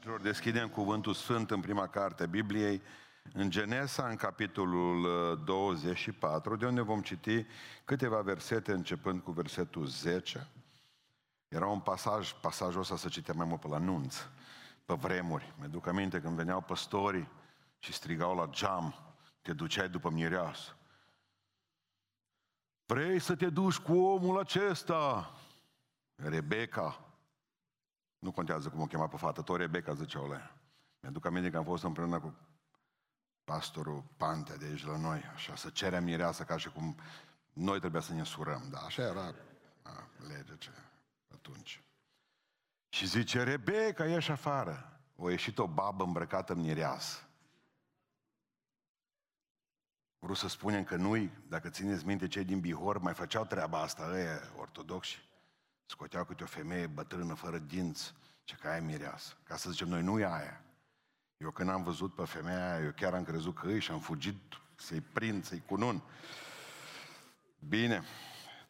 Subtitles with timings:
[0.00, 2.82] Dragilor, deschidem cuvântul Sfânt în prima carte a Bibliei,
[3.32, 7.46] în Genesa, în capitolul uh, 24, de unde vom citi
[7.84, 10.48] câteva versete, începând cu versetul 10.
[11.48, 14.16] Era un pasaj, pasajul ăsta să citea mai mult pe la nunț,
[14.84, 15.54] pe vremuri.
[15.58, 17.28] Mi-aduc aminte când veneau păstorii
[17.78, 18.94] și strigau la geam,
[19.42, 20.76] te duceai după mireasă.
[22.86, 25.30] Vrei să te duci cu omul acesta?
[26.14, 27.09] Rebecca,
[28.20, 30.56] nu contează cum o chema pe fată, tot Rebecca ziceau la ea.
[31.00, 32.34] Mi-aduc aminte că am fost împreună cu
[33.44, 36.96] pastorul Pantea de aici la noi, așa, să cerem mireasă ca și cum
[37.52, 39.34] noi trebuia să ne surăm, da, așa era
[39.82, 40.70] a, legea ce
[41.32, 41.82] atunci.
[42.88, 45.00] Și zice, Rebecca, ieși afară.
[45.16, 47.18] O ieșit o babă îmbrăcată în mireasă.
[50.18, 54.10] Vreau să spunem că noi, dacă țineți minte, cei din Bihor mai făceau treaba asta,
[54.12, 55.29] ăia ortodoxi.
[55.90, 59.36] Scoteau câte o femeie bătrână, fără dinți, ce ca aia mireasă.
[59.42, 60.64] Ca să zicem, noi nu e aia.
[61.36, 63.98] Eu când am văzut pe femeia aia, eu chiar am crezut că îi și am
[63.98, 64.36] fugit
[64.76, 66.02] să-i prind, să-i cunun.
[67.68, 68.02] Bine.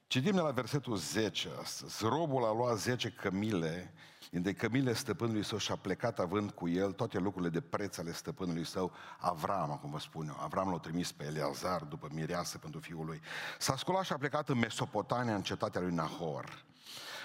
[0.06, 2.04] Citim de la versetul 10 astăzi.
[2.04, 3.94] Robul a luat 10 cămile,
[4.30, 8.12] dintre cămile stăpânului său și a plecat având cu el toate lucrurile de preț ale
[8.12, 10.36] stăpânului său, Avram, cum vă spun eu.
[10.40, 13.20] Avram l-a trimis pe Eleazar după mireasă pentru fiul lui.
[13.58, 16.68] S-a sculat și a plecat în Mesopotamia, în cetatea lui Nahor.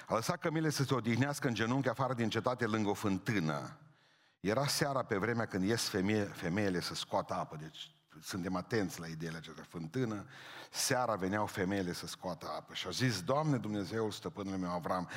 [0.08, 3.78] A lăsat cămile să se odihnească în genunchi afară din cetate lângă o fântână.
[4.40, 9.08] Era seara pe vremea când ies femeie, femeile să scoată apă, deci suntem atenți la
[9.08, 10.26] ideile acestea, fântână,
[10.72, 15.10] seara veneau femeile să scoată apă și au zis, Doamne Dumnezeul stăpânului meu Avram,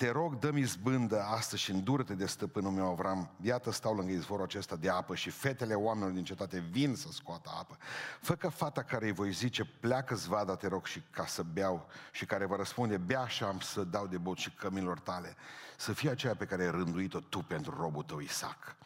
[0.00, 3.30] te rog, dă-mi izbândă astăzi și îndură-te de stăpânul meu Avram.
[3.40, 7.50] Iată stau lângă izvorul acesta de apă și fetele oamenilor din cetate vin să scoată
[7.58, 7.78] apă.
[8.20, 11.86] Fă că fata care îi voi zice, pleacă zvada, te rog, și ca să beau,
[12.12, 15.36] și care va răspunde, bea și am să dau de bot și cămilor tale,
[15.76, 18.76] să fie aceea pe care ai rânduit-o tu pentru robul tău Isaac.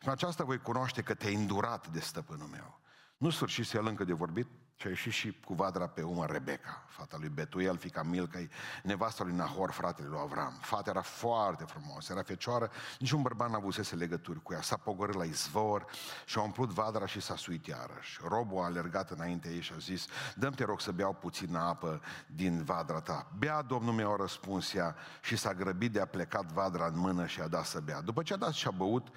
[0.00, 2.78] Și în aceasta voi cunoaște că te-ai îndurat de stăpânul meu.
[3.16, 6.84] Nu sfârșise el încă de vorbit, și a ieșit și cu vadra pe umăr Rebecca,
[6.88, 8.38] fata lui Betuel, fica Milca,
[8.82, 10.58] nevasta lui Nahor, fratele lui Avram.
[10.60, 14.60] Fata era foarte frumoasă, era fecioară, niciun bărbat n-a avusese legături cu ea.
[14.60, 15.84] S-a pogorât la izvor
[16.24, 18.20] și a umplut vadra și s-a suit iarăși.
[18.28, 22.00] Robul a alergat înainte ei și a zis, dă-mi te rog să beau puțină apă
[22.26, 23.32] din vadra ta.
[23.38, 27.26] Bea, domnul meu, a răspuns ea și s-a grăbit de a plecat vadra în mână
[27.26, 28.00] și a dat să bea.
[28.00, 29.08] După ce a dat și a băut,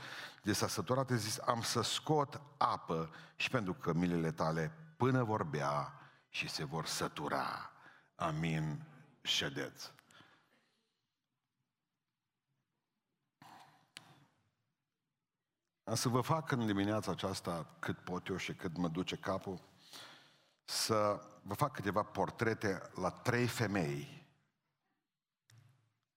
[0.42, 5.24] de s-a săturat, a zis, am să scot apă și pentru că milele tale până
[5.24, 5.94] vor bea
[6.30, 7.72] și se vor sătura.
[8.16, 8.86] Amin.
[9.22, 9.94] Ședeți.
[15.84, 19.62] Am să vă fac în dimineața aceasta, cât pot eu și cât mă duce capul,
[20.64, 24.28] să vă fac câteva portrete la trei femei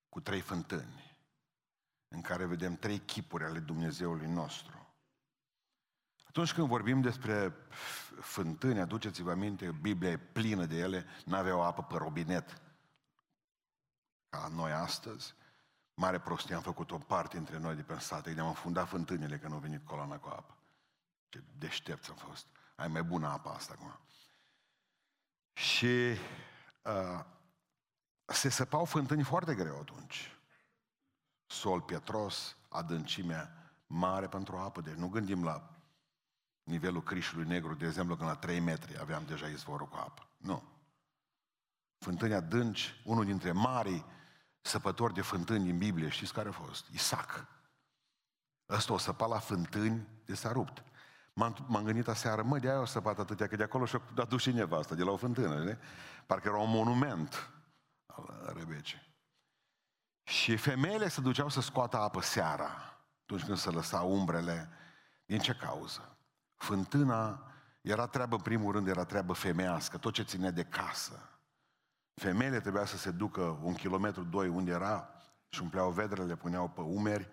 [0.09, 1.17] cu trei fântâni,
[2.09, 4.80] în care vedem trei chipuri ale Dumnezeului nostru.
[6.31, 7.55] Atunci când vorbim despre
[8.21, 12.63] fântâni, aduceți-vă aminte, Biblia e plină de ele, n-aveau apă pe robinet.
[14.29, 15.35] Ca noi astăzi,
[15.95, 19.53] mare prostie am făcut o parte între noi de pe sate, ne-am înfundat fântânile când
[19.53, 20.57] au venit coloana cu apă.
[21.29, 22.47] Ce deștepți am fost.
[22.77, 24.01] Ai mai bună apa asta acum.
[25.53, 26.17] Și
[26.83, 27.25] uh,
[28.25, 30.39] se săpau fântâni foarte greu atunci.
[31.47, 35.70] Sol pietros, adâncimea mare pentru apă, deci nu gândim la
[36.63, 40.29] nivelul Crișului Negru, de exemplu, când la 3 metri aveam deja izvorul cu apă.
[40.37, 40.63] Nu.
[41.99, 44.05] Fântâni adânci, unul dintre marii
[44.61, 46.87] săpători de fântâni din Biblie, știți care a fost?
[46.93, 47.47] Isaac.
[48.69, 50.83] Ăsta o săpa la fântâni de s-a rupt.
[51.33, 54.53] M-am, m-am gândit aseară, mă, de-aia o săpat atâtea, că de acolo și-a adus și
[54.53, 55.79] nevastă, de la o fântână, ne?
[56.27, 57.51] Parcă era un monument
[58.07, 59.05] al Rebece.
[60.23, 64.69] Și femeile se duceau să scoată apă seara, atunci când se lăsa umbrele.
[65.27, 66.17] Din ce cauză?
[66.61, 71.29] Fântâna era treabă, în primul rând, era treabă femeiască, tot ce ținea de casă.
[72.15, 75.09] Femeile trebuia să se ducă un kilometru, doi, unde era,
[75.49, 77.29] și umpleau vedrele, le puneau pe umeri,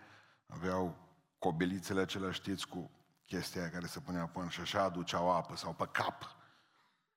[0.48, 0.98] aveau
[1.40, 2.92] cobelițele acelea, știți, cu
[3.26, 6.36] chestia aia care se punea până și așa aduceau apă, sau pe cap,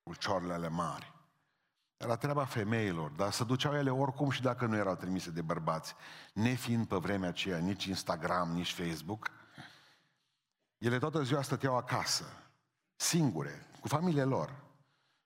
[0.02, 1.12] cu ciorlele mari.
[1.96, 5.94] Era treaba femeilor, dar se duceau ele oricum și dacă nu erau trimise de bărbați.
[6.32, 9.30] Nefiind pe vremea aceea nici Instagram, nici Facebook,
[10.80, 12.24] ele toată ziua stăteau acasă,
[12.96, 14.54] singure, cu familiile lor.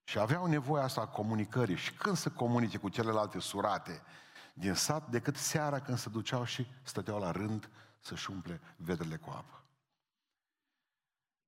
[0.04, 1.76] Și aveau nevoie asta a comunicării.
[1.76, 4.02] Și când să comunice cu celelalte surate
[4.54, 7.70] din sat, decât seara când se duceau și stăteau la rând
[8.00, 9.62] să-și umple vedrele cu apă.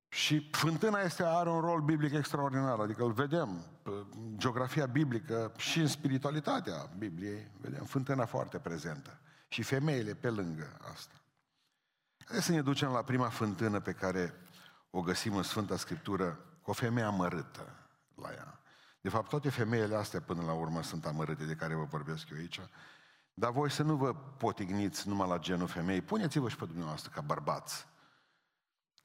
[0.08, 5.80] Și fântâna este, are un rol biblic extraordinar, adică îl vedem în geografia biblică și
[5.80, 9.18] în spiritualitatea Bibliei, vedem fântâna foarte prezentă.
[9.48, 11.14] Și femeile pe lângă asta.
[12.26, 14.34] Haideți să ne ducem la prima fântână pe care
[14.90, 18.60] o găsim în Sfânta Scriptură, cu o femeie amărâtă la ea.
[19.00, 22.36] De fapt, toate femeile astea până la urmă sunt amărâte de care vă vorbesc eu
[22.38, 22.60] aici.
[23.34, 27.20] Dar voi să nu vă potigniți numai la genul femei, puneți-vă și pe dumneavoastră ca
[27.20, 27.86] bărbați.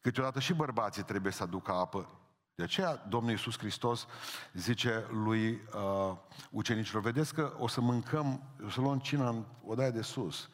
[0.01, 2.09] Câteodată și bărbații trebuie să aducă apă.
[2.55, 4.07] De aceea Domnul Iisus Hristos
[4.53, 6.17] zice lui uh,
[6.51, 10.49] ucenicilor, vedeți că o să mâncăm, o să luăm cina în odaia de sus,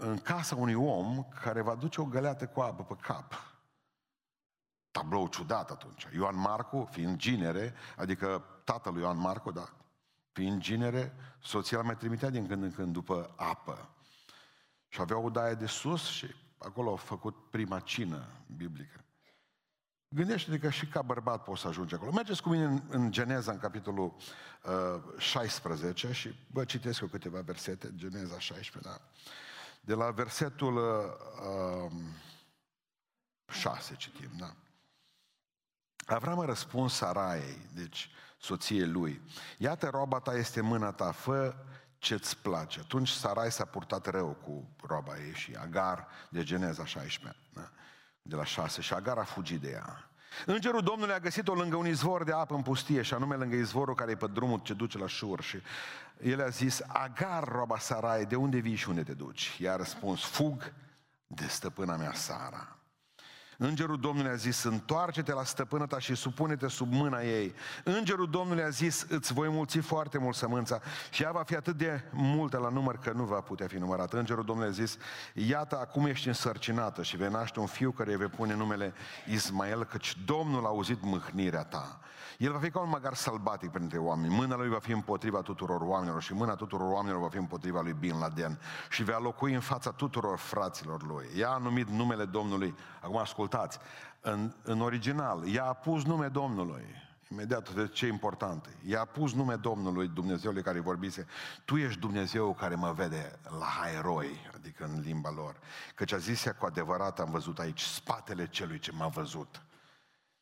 [0.00, 3.34] în casa unui om care va duce o găleată cu apă pe cap.
[4.90, 6.08] Tablou ciudat atunci.
[6.12, 9.68] Ioan Marcu, fiind ginere, adică tatălui Ioan Marcu, da,
[10.32, 13.90] fiind ginere, soția mai trimitea din când în când după apă.
[14.88, 19.04] Și avea o daie de sus și acolo au făcut prima cină biblică.
[20.08, 22.10] Gândește-te că și ca bărbat poți să ajungi acolo.
[22.10, 24.14] Mergeți cu mine în, în Geneza, în capitolul
[24.62, 29.00] uh, 16 și vă citesc eu câteva versete, Geneza 16, da?
[29.80, 31.92] De la versetul uh,
[33.46, 34.54] 6 citim, da?
[36.06, 39.20] Avram a răspuns Saraiei, deci soției lui,
[39.58, 41.54] iată roba ta este mâna ta, fă
[41.98, 42.80] ce-ți place.
[42.80, 47.70] Atunci Sarai s-a purtat rău cu roba ei și Agar, de Geneza 16, da?
[48.22, 50.10] de la 6, și Agar a fugit de ea.
[50.46, 53.94] Îngerul Domnului a găsit-o lângă un izvor de apă în pustie, și anume lângă izvorul
[53.94, 55.42] care e pe drumul ce duce la Șur.
[55.42, 55.62] Și
[56.22, 59.56] el a zis, Agar, roba Sarai, de unde vii și unde te duci?
[59.60, 60.72] Ea a răspuns, fug
[61.26, 62.77] de stăpâna mea Sara.
[63.60, 67.54] Îngerul Domnului a zis, întoarce-te la stăpână ta și supune-te sub mâna ei.
[67.84, 71.76] Îngerul Domnului a zis, îți voi mulți foarte mult sămânța și ea va fi atât
[71.76, 74.18] de multă la număr că nu va putea fi numărată.
[74.18, 74.96] Îngerul Domnului a zis,
[75.34, 78.92] iată, acum ești însărcinată și vei naște un fiu care îi vei pune numele
[79.26, 82.00] Ismael, căci Domnul a auzit mâhnirea ta.
[82.38, 84.34] El va fi ca un măgar sălbatic printre oameni.
[84.34, 87.96] Mâna lui va fi împotriva tuturor oamenilor și mâna tuturor oamenilor va fi împotriva lui
[87.98, 88.58] Bin Laden
[88.90, 91.26] și va locui în fața tuturor fraților lui.
[91.36, 92.74] Ea a numit numele Domnului.
[93.00, 93.18] Acum
[93.48, 93.78] ascultați,
[94.20, 96.84] în, în original, ea a pus nume Domnului.
[97.30, 98.68] Imediat, de ce e important?
[98.86, 101.26] Ea a pus nume Domnului, Dumnezeului care vorbise,
[101.64, 105.56] Tu ești Dumnezeu care mă vede la haeroi, adică în limba lor.
[105.94, 109.62] Căci a zis ea cu adevărat, am văzut aici spatele celui ce m-a văzut.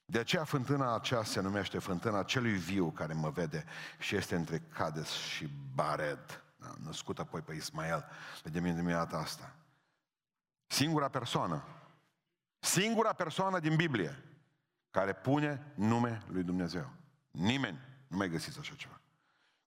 [0.04, 3.64] De aceea fântâna aceea se numește fântâna celui viu care mă vede
[3.98, 6.42] și este între Cades și Bared.
[6.56, 8.04] Da, născut apoi pe Ismael.
[8.42, 9.52] Vedem în dimineața asta.
[10.66, 11.62] Singura persoană,
[12.66, 14.22] singura persoană din Biblie
[14.90, 16.90] care pune nume lui Dumnezeu.
[17.30, 19.00] Nimeni nu mai găsiți așa ceva.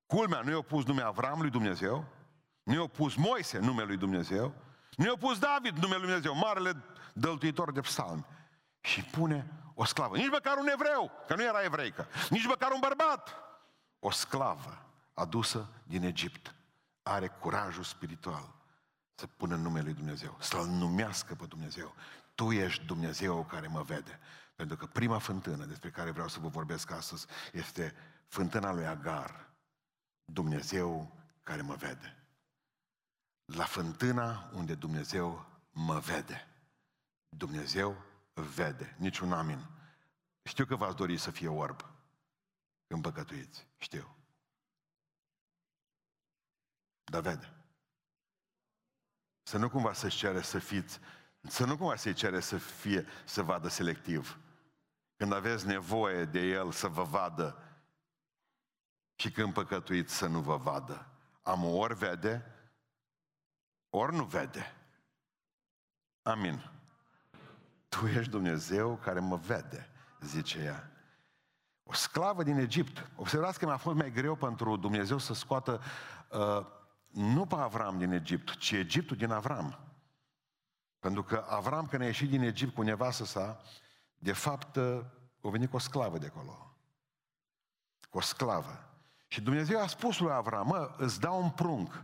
[0.06, 2.06] Culmea, nu i-a pus nume Avram lui Dumnezeu,
[2.64, 4.54] nu i-a pus Moise numele lui Dumnezeu,
[4.96, 8.26] nu i-a pus David numele lui Dumnezeu, marele dăltuitor de psalmi.
[8.82, 10.18] Și pune o sclavă.
[10.18, 12.08] Nici măcar un evreu, că nu era evreică.
[12.30, 13.36] Nici măcar un bărbat.
[14.00, 16.56] O sclavă adusă din Egipt
[17.04, 18.54] are curajul spiritual
[19.16, 21.96] să pună numele lui Dumnezeu, să-L numească pe Dumnezeu.
[22.40, 24.20] Tu ești Dumnezeu care mă vede.
[24.56, 27.96] Pentru că prima fântână despre care vreau să vă vorbesc astăzi este
[28.28, 29.50] fântâna lui Agar.
[30.26, 32.24] Dumnezeu care mă vede.
[33.46, 36.48] La fântâna unde Dumnezeu mă vede.
[37.30, 38.04] Dumnezeu
[38.34, 39.66] vede, niciun amin.
[40.44, 41.86] Știu că v-ați dori să fie orb
[42.88, 44.16] când păcătuiți, știu.
[47.04, 47.54] Dar vede.
[49.44, 51.00] Să nu cumva să-și cere să fiți,
[51.48, 54.38] să nu cumva să-i cere să fie, să vadă selectiv.
[55.16, 57.64] Când aveți nevoie de el să vă vadă
[59.16, 61.06] și când păcătuiți să nu vă vadă.
[61.42, 62.46] Am ori vede,
[63.90, 64.76] ori nu vede.
[66.22, 66.72] Amin.
[67.90, 69.90] Tu ești Dumnezeu care mă vede,
[70.22, 70.92] zice ea.
[71.84, 73.10] O sclavă din Egipt.
[73.16, 75.82] Observați că mi-a fost mai greu pentru Dumnezeu să scoată
[76.30, 76.66] uh,
[77.08, 79.89] nu pe Avram din Egipt, ci Egiptul din Avram.
[81.00, 83.62] Pentru că Avram, când a ieșit din Egipt cu nevastă sa,
[84.18, 85.00] de fapt, uh,
[85.44, 86.76] a venit cu o sclavă de acolo.
[88.10, 88.90] Cu o sclavă.
[89.28, 92.04] Și Dumnezeu a spus lui Avram, mă, îți dau un prunc.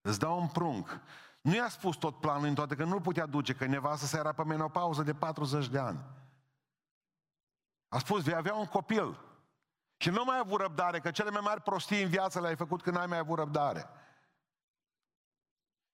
[0.00, 1.00] Îți dau un prunc.
[1.40, 4.32] Nu i-a spus tot planul în toate, că nu-l putea duce, că nevastă sa era
[4.32, 6.00] pe menopauză de 40 de ani.
[7.88, 9.20] A spus, vei avea un copil.
[9.96, 12.82] Și nu mai ai avut răbdare, că cele mai mari prostii în viață le-ai făcut
[12.82, 13.88] când n-ai mai avut răbdare.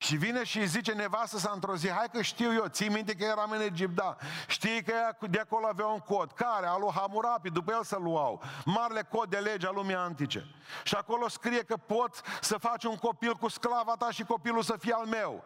[0.06, 3.14] Și vine și îi zice nevastă să într-o zi, hai că știu eu, ții minte
[3.14, 4.16] că eram în Egipt, da.
[4.46, 6.32] Știi că de acolo avea un cod.
[6.32, 6.66] Care?
[6.66, 8.42] Al lui Hamurapi, după el să luau.
[8.64, 10.44] Marele cod de lege al lumii antice.
[10.84, 14.76] Și acolo scrie că pot să faci un copil cu sclava ta și copilul să
[14.76, 15.44] fie al meu.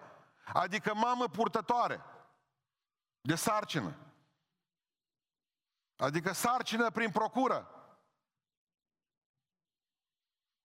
[0.53, 2.01] Adică mamă purtătoare
[3.21, 3.95] de sarcină.
[5.97, 7.69] Adică sarcină prin procură.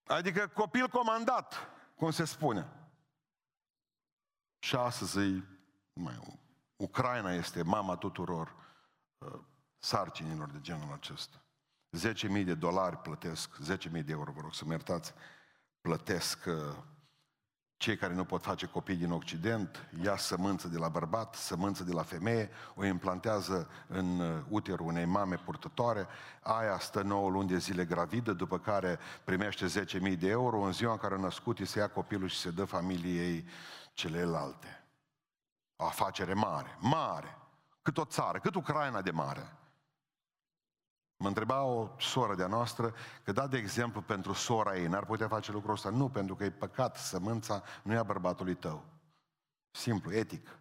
[0.05, 2.84] Adică copil comandat, cum se spune.
[4.65, 5.43] Și astăzi e
[5.93, 6.19] mai
[6.75, 8.55] Ucraina este mama tuturor
[9.17, 9.39] uh,
[9.77, 11.41] sarcinilor de genul acesta.
[12.37, 15.13] 10.000 de dolari plătesc, 10.000 de euro, vă rog să mă iertați,
[15.81, 16.75] plătesc uh,
[17.77, 21.91] cei care nu pot face copii din Occident, ia sămânță de la bărbat, sămânță de
[21.91, 26.07] la femeie, o implantează în uh, uterul unei mame purtătoare,
[26.41, 30.91] aia stă 9 luni de zile gravidă, după care primește 10.000 de euro, în ziua
[30.91, 33.45] în care a născut, îi se ia copilul și se dă familiei
[33.95, 34.83] celelalte.
[35.75, 37.37] O afacere mare, mare,
[37.81, 39.55] cât o țară, cât Ucraina de mare.
[41.17, 45.27] Mă întreba o soră de-a noastră că da de exemplu pentru sora ei, n-ar putea
[45.27, 45.89] face lucrul ăsta?
[45.89, 48.85] Nu, pentru că e păcat, sămânța nu e a bărbatului tău.
[49.71, 50.59] Simplu, etic.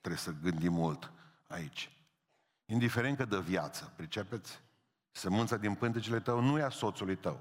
[0.00, 1.12] Trebuie să gândim mult
[1.46, 1.92] aici.
[2.64, 4.60] Indiferent că dă viață, pricepeți?
[5.10, 7.40] Sămânța din pântecele tău nu e a soțului tău.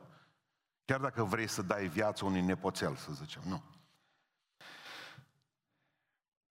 [0.85, 3.63] Chiar dacă vrei să dai viață unui nepoțel, să zicem, nu.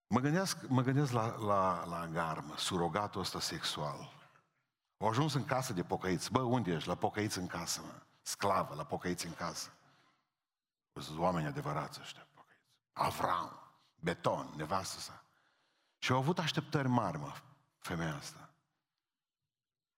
[0.07, 4.15] Mă gândesc, mă gândesc la, la, la garmă, surogatul ăsta sexual.
[4.97, 6.31] Au ajuns în casă de pocăiți.
[6.31, 6.87] Bă, unde ești?
[6.87, 8.01] La pocăiți în casă, mă.
[8.21, 9.71] Sclavă, la pocăiți în casă.
[10.93, 12.61] Sunt oameni adevărați ăștia, pocăiți.
[12.91, 15.23] Avram, beton, nevastă sa.
[15.97, 17.33] Și au avut așteptări mari, mă,
[17.77, 18.49] femeia asta.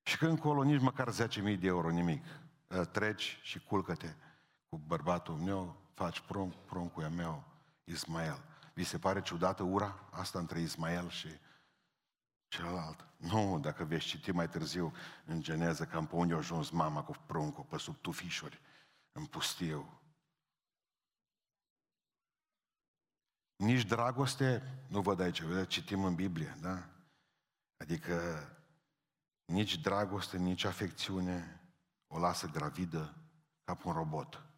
[0.04, 2.26] Și când încolo nici măcar 10.000 de euro, nimic.
[2.72, 4.14] Ă, treci și culcă-te
[4.70, 7.44] cu bărbatul meu, faci prunc, pruncul meu,
[7.84, 8.42] Ismael.
[8.80, 11.40] Vi se pare ciudată ura asta între Ismael și
[12.48, 13.08] celălalt.
[13.18, 14.94] Nu, dacă veți citi mai târziu
[15.26, 18.62] în Geneză, cam pe unde a ajuns mama cu pruncul, pe sub tufișuri,
[19.12, 20.02] în pustiu.
[23.56, 26.90] Nici dragoste, nu văd aici, văd, citim în Biblie, da?
[27.78, 28.48] Adică
[29.46, 31.62] nici dragoste, nici afecțiune
[32.08, 33.16] o lasă gravidă
[33.64, 34.49] ca pe un robot.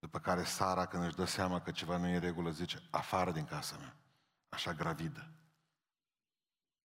[0.00, 3.32] După care Sara, când își dă seama că ceva nu e în regulă, zice, afară
[3.32, 3.94] din casa mea
[4.50, 5.32] așa gravidă.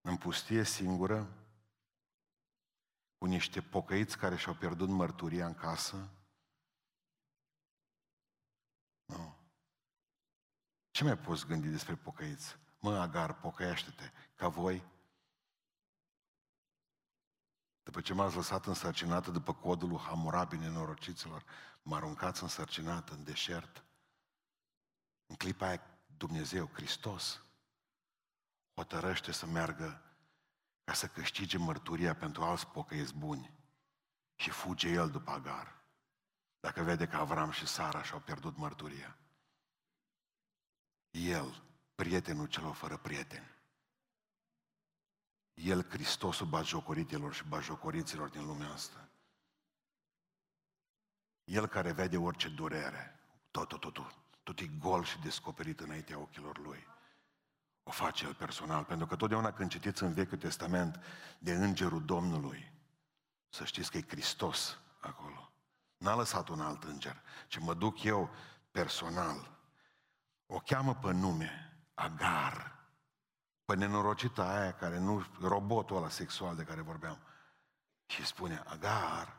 [0.01, 1.27] În pustie singură,
[3.17, 6.09] cu niște pocăiți care și-au pierdut mărturia în casă.
[9.05, 9.35] Nu.
[10.91, 12.57] Ce mai poți gândi despre pocăiți?
[12.79, 14.93] Mă, Agar, pocăiește-te, ca voi.
[17.85, 21.43] După ce m-ați lăsat însărcinată după codul lui Hammurabi nenorociților,
[21.81, 23.83] mă aruncați însărcinată în deșert.
[25.25, 25.81] În clipa aia
[26.17, 27.41] Dumnezeu, Hristos,
[28.73, 30.01] hotărăște să meargă
[30.83, 33.53] ca să câștige mărturia pentru alți pocăiți buni.
[34.35, 35.81] Și fuge el după Agar.
[36.59, 39.17] Dacă vede că Avram și Sara și-au pierdut mărturia.
[41.11, 41.63] El,
[41.95, 43.54] prietenul celor fără prieteni.
[45.55, 49.09] El, Hristosul bajocoritelor și bajocoriților din lumea asta.
[51.43, 53.19] El care vede orice durere,
[53.51, 56.87] tot, tot, tot, tot, tot e gol și descoperit înaintea ochilor lui
[57.87, 58.83] o face el personal.
[58.83, 61.03] Pentru că totdeauna când citiți în Vechiul Testament
[61.39, 62.71] de Îngerul Domnului,
[63.49, 65.51] să știți că e Hristos acolo.
[65.97, 68.29] N-a lăsat un alt înger, ci mă duc eu
[68.71, 69.57] personal.
[70.45, 72.74] O cheamă pe nume, Agar,
[73.65, 77.19] pe nenorocita aia care nu, robotul ăla sexual de care vorbeam.
[78.05, 79.35] Și spune, Agar,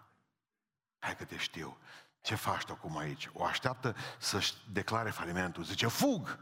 [0.99, 1.79] hai că te știu,
[2.21, 3.31] ce faci tu acum aici?
[3.33, 5.65] O așteaptă să-și declare falimentul.
[5.65, 6.39] Zice, fug!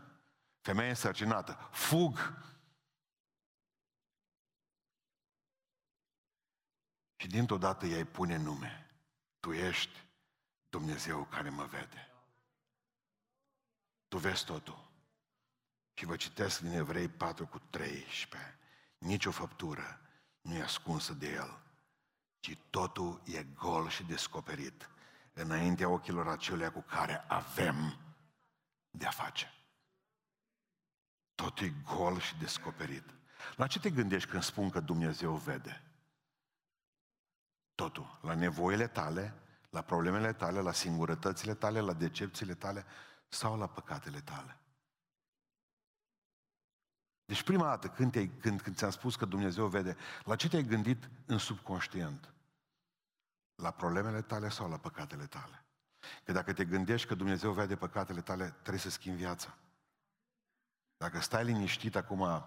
[0.61, 2.43] Femeie însărcinată, fug!
[7.17, 8.91] Și dintr-o dată ea îi pune nume.
[9.41, 10.07] Tu ești
[10.69, 12.13] Dumnezeu care mă vede.
[14.09, 14.94] Tu vezi totul.
[15.95, 18.59] Și vă citesc din Evrei 4 cu 13.
[18.99, 20.01] Nici o făptură
[20.41, 21.59] nu e ascunsă de el,
[22.41, 24.89] ci totul e gol și descoperit
[25.33, 27.99] înaintea ochilor acelea cu care avem
[28.91, 29.53] de-a face.
[31.35, 33.05] Tot e gol și descoperit.
[33.57, 35.83] La ce te gândești când spun că Dumnezeu vede?
[37.75, 38.19] Totul.
[38.23, 39.35] La nevoile tale,
[39.71, 42.85] la problemele tale, la singurătățile tale, la decepțiile tale
[43.29, 44.59] sau la păcatele tale.
[47.25, 50.65] Deci prima dată când, te când, când ți-am spus că Dumnezeu vede, la ce te-ai
[50.65, 52.35] gândit în subconștient?
[53.55, 55.65] La problemele tale sau la păcatele tale?
[56.25, 59.59] Că dacă te gândești că Dumnezeu vede păcatele tale, trebuie să schimbi viața.
[60.97, 62.45] Dacă stai liniștit acum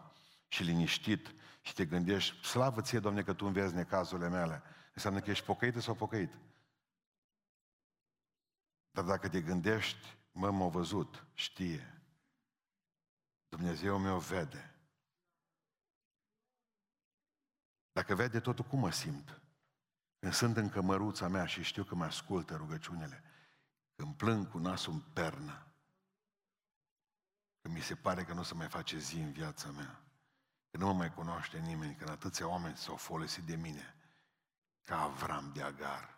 [0.47, 5.29] și liniștit și te gândești, slavă ție, Doamne, că Tu înveți necazurile mele, înseamnă că
[5.29, 6.37] ești pocăit sau pocăit.
[8.91, 11.96] Dar dacă te gândești, mă, m-a văzut, știe.
[13.49, 14.75] Dumnezeu meu vede.
[17.91, 19.41] Dacă vede totul, cum mă simt?
[20.19, 23.23] Când sunt în cămăruța mea și știu că mă ascultă rugăciunile,
[23.95, 25.67] când plâng cu nasul în pernă,
[27.61, 30.01] că mi se pare că nu se mai face zi în viața mea,
[30.71, 33.95] că nu mă mai cunoaște nimeni, că atâția oameni s-au folosit de mine,
[34.83, 36.17] ca Avram de Agar.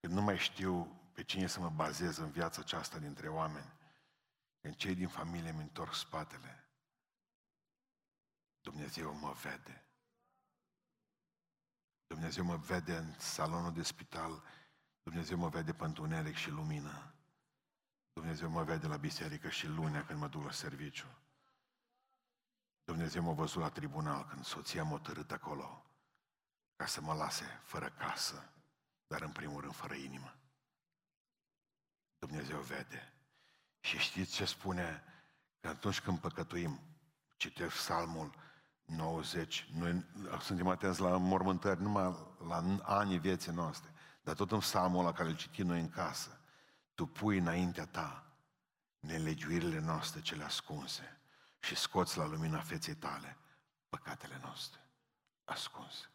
[0.00, 3.72] Când nu mai știu pe cine să mă bazez în viața aceasta dintre oameni,
[4.60, 6.68] când cei din familie mi întorc spatele,
[8.60, 9.82] Dumnezeu mă vede.
[12.06, 14.42] Dumnezeu mă vede în salonul de spital,
[15.02, 17.14] Dumnezeu mă vede pe întuneric și lumină.
[18.12, 21.06] Dumnezeu mă vede la biserică și lunea când mă duc la serviciu.
[22.84, 25.82] Dumnezeu m-a văzut la tribunal când soția m-a tărât acolo
[26.76, 28.52] ca să mă lase fără casă,
[29.06, 30.36] dar în primul rând fără inimă.
[32.18, 33.17] Dumnezeu vede.
[33.88, 35.02] Și știți ce spune?
[35.60, 36.80] Că atunci când păcătuim,
[37.36, 38.34] citesc psalmul
[38.84, 40.04] 90, noi
[40.40, 42.16] suntem atenți la mormântări numai
[42.48, 43.92] la anii vieții noastre,
[44.22, 46.40] dar tot în psalmul ăla care îl citim noi în casă,
[46.94, 48.26] tu pui înaintea ta
[49.00, 51.20] nelegiuirile noastre cele ascunse
[51.60, 53.36] și scoți la lumina feței tale
[53.88, 54.80] păcatele noastre
[55.44, 56.10] ascunse.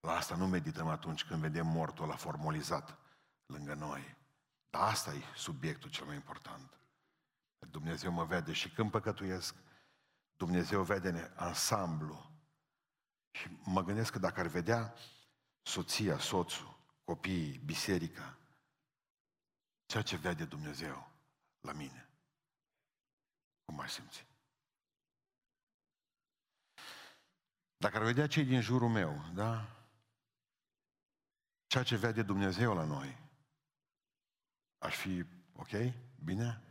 [0.00, 2.98] La asta nu medităm atunci când vedem mortul la formalizat
[3.46, 4.17] lângă noi.
[4.70, 6.78] Dar asta e subiectul cel mai important.
[7.70, 9.54] Dumnezeu mă vede și când păcătuiesc,
[10.36, 12.30] Dumnezeu vede ansamblu.
[13.30, 14.94] Și mă gândesc că dacă ar vedea
[15.62, 18.38] soția, soțul, copiii, biserica,
[19.86, 21.10] ceea ce vede Dumnezeu
[21.60, 22.08] la mine,
[23.64, 24.26] cum mai simți?
[27.76, 29.76] Dacă ar vedea cei din jurul meu, da?
[31.66, 33.27] Ceea ce vede Dumnezeu la noi,
[34.78, 35.24] aș fi
[35.56, 35.70] ok,
[36.24, 36.62] bine,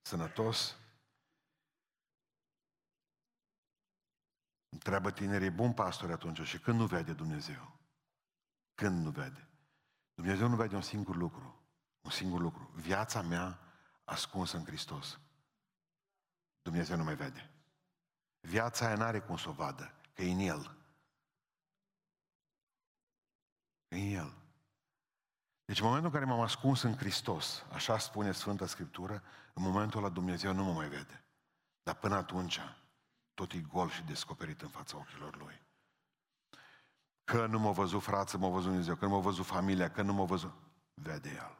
[0.00, 0.76] sănătos,
[4.72, 7.78] Întreabă tinerii, bun pastor atunci, și când nu vede Dumnezeu?
[8.74, 9.48] Când nu vede?
[10.14, 11.62] Dumnezeu nu vede un singur lucru.
[12.00, 12.70] Un singur lucru.
[12.74, 13.58] Viața mea
[14.04, 15.20] ascunsă în Hristos.
[16.62, 17.50] Dumnezeu nu mai vede.
[18.40, 20.76] Viața aia n-are cum să o vadă, că e în El.
[23.88, 24.41] E în El.
[25.64, 29.22] Deci în momentul în care m-am ascuns în Hristos, așa spune Sfânta Scriptură,
[29.52, 31.24] în momentul ăla Dumnezeu nu mă mai vede.
[31.82, 32.60] Dar până atunci,
[33.34, 35.60] tot e gol și descoperit în fața ochilor lui.
[37.24, 40.12] Că nu m-a văzut frață, m-a văzut Dumnezeu, că nu m-a văzut familia, că nu
[40.12, 40.52] m-a văzut...
[40.94, 41.58] Vede El.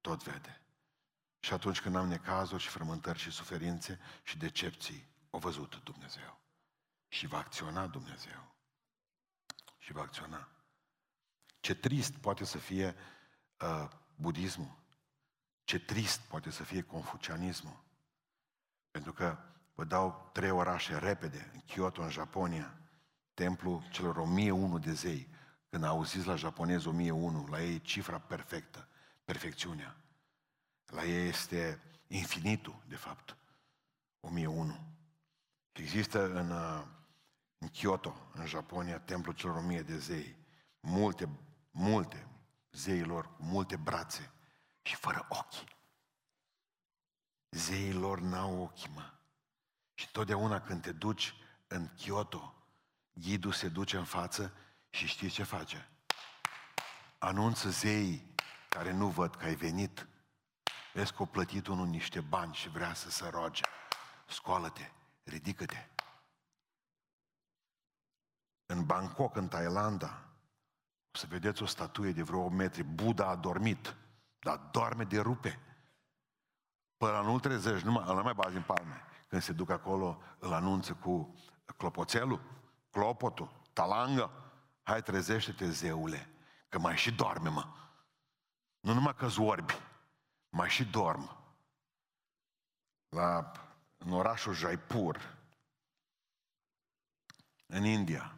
[0.00, 0.62] Tot vede.
[1.40, 6.38] Și atunci când am necazuri și frământări și suferințe și decepții, o văzut Dumnezeu.
[7.08, 8.54] Și va acționa Dumnezeu.
[9.78, 10.48] Și va acționa.
[11.60, 12.94] Ce trist poate să fie
[13.60, 14.76] uh, budismul.
[15.64, 17.84] Ce trist poate să fie confucianismul.
[18.90, 19.38] Pentru că
[19.78, 21.50] Vă dau trei orașe repede.
[21.52, 22.74] În Kyoto, în Japonia,
[23.34, 25.28] templul celor 1001 de zei.
[25.68, 28.88] Când auziți la japonez 1001, la ei e cifra perfectă,
[29.24, 29.96] perfecțiunea.
[30.86, 33.36] La ei este infinitul, de fapt.
[34.20, 34.78] 1001.
[35.72, 36.82] Există în, uh,
[37.58, 40.36] în Kyoto, în Japonia, templul celor 1000 de zei.
[40.80, 41.28] Multe,
[41.70, 42.28] multe
[42.70, 44.32] zeilor, multe brațe
[44.82, 45.64] și fără ochi.
[47.50, 49.12] Zeilor n-au ochi, mă.
[49.94, 51.34] Și totdeauna când te duci
[51.66, 52.54] în Kyoto,
[53.12, 54.52] ghidul se duce în față
[54.90, 55.88] și știi ce face?
[57.18, 58.34] Anunță zeii
[58.68, 60.08] care nu văd că ai venit.
[60.92, 63.62] Vezi că o plătit unul niște bani și vrea să se roage.
[64.28, 64.90] Scoală-te,
[65.22, 65.88] ridică-te.
[68.66, 70.27] În Bangkok, în Thailanda, o
[71.18, 72.82] să vedeți o statuie de vreo 8 metri.
[72.82, 73.96] Buddha a dormit,
[74.38, 75.60] dar doarme de rupe.
[76.96, 80.22] Până la nu trezești, nu mai, nu mai bagi în palme când se duc acolo,
[80.38, 81.34] îl anunță cu
[81.76, 82.40] clopoțelul,
[82.90, 84.30] clopotul, talangă.
[84.82, 86.30] Hai, trezește-te, zeule,
[86.68, 87.66] că mai și doarme, mă.
[88.80, 89.74] Nu numai că orbi,
[90.48, 91.36] mai și dorm.
[93.08, 93.52] La,
[93.96, 95.36] în orașul Jaipur,
[97.66, 98.37] în India.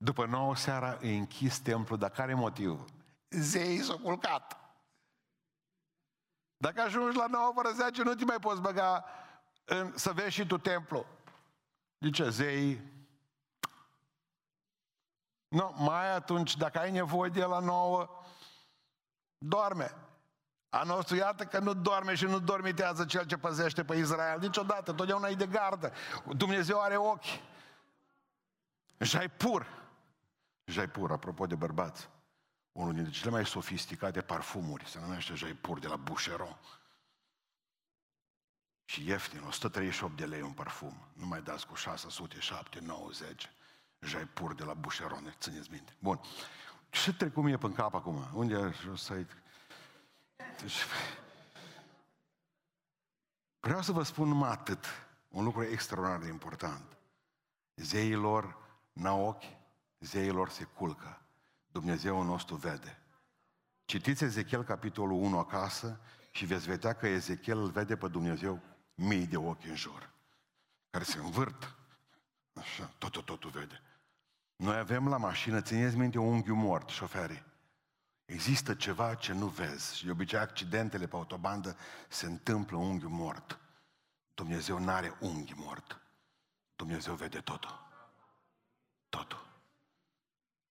[0.00, 2.84] După nouă seara e închis templul, dar care motiv?
[3.30, 4.56] Zeii s-au culcat.
[6.56, 9.04] Dacă ajungi la 9 fără 10, nu te mai poți băga
[9.64, 11.06] în, să vezi și tu templu.
[12.00, 12.80] Zice, zei,
[15.48, 18.08] nu, mai atunci, dacă ai nevoie de la nouă,
[19.38, 19.94] doarme.
[20.68, 24.38] A nostru, iată că nu doarme și nu dormitează cel ce păzește pe Israel.
[24.38, 25.92] Niciodată, totdeauna e de gardă.
[26.36, 27.40] Dumnezeu are ochi.
[28.98, 29.77] Jaipur.
[30.70, 32.08] Jaipur, apropo de bărbați
[32.78, 36.58] unul dintre cele mai sofisticate parfumuri, se numește Jaipur de la Boucheron.
[38.84, 41.06] Și ieftin, 138 de lei un parfum.
[41.12, 43.50] Nu mai dați cu 600, 7, 90.
[44.00, 45.96] Jaipur de la Boucheron, țineți minte.
[45.98, 46.20] Bun.
[46.90, 48.28] Ce trec cum e pe cap acum?
[48.32, 49.24] Unde să
[50.60, 50.84] Deci,
[53.60, 54.84] vreau să vă spun numai atât.
[55.28, 56.96] Un lucru extraordinar de important.
[57.74, 58.56] Zeilor
[58.92, 59.57] n-au ochi,
[59.98, 61.22] zeilor se culcă.
[61.72, 63.02] Dumnezeu nostru vede.
[63.84, 68.62] Citiți Ezechiel capitolul 1 acasă și veți vedea că Ezechiel îl vede pe Dumnezeu
[68.94, 70.10] mii de ochi în jur,
[70.90, 71.76] care se învârt.
[72.52, 73.82] Așa, totul, totul vede.
[74.56, 77.44] Noi avem la mașină, țineți minte, un unghiul mort, șoferii.
[78.24, 81.76] Există ceva ce nu vezi și de obicei accidentele pe autobandă
[82.08, 83.58] se întâmplă unghiul mort.
[84.34, 86.00] Dumnezeu nu are unghi mort.
[86.76, 87.86] Dumnezeu vede totul.
[89.08, 89.47] Totul.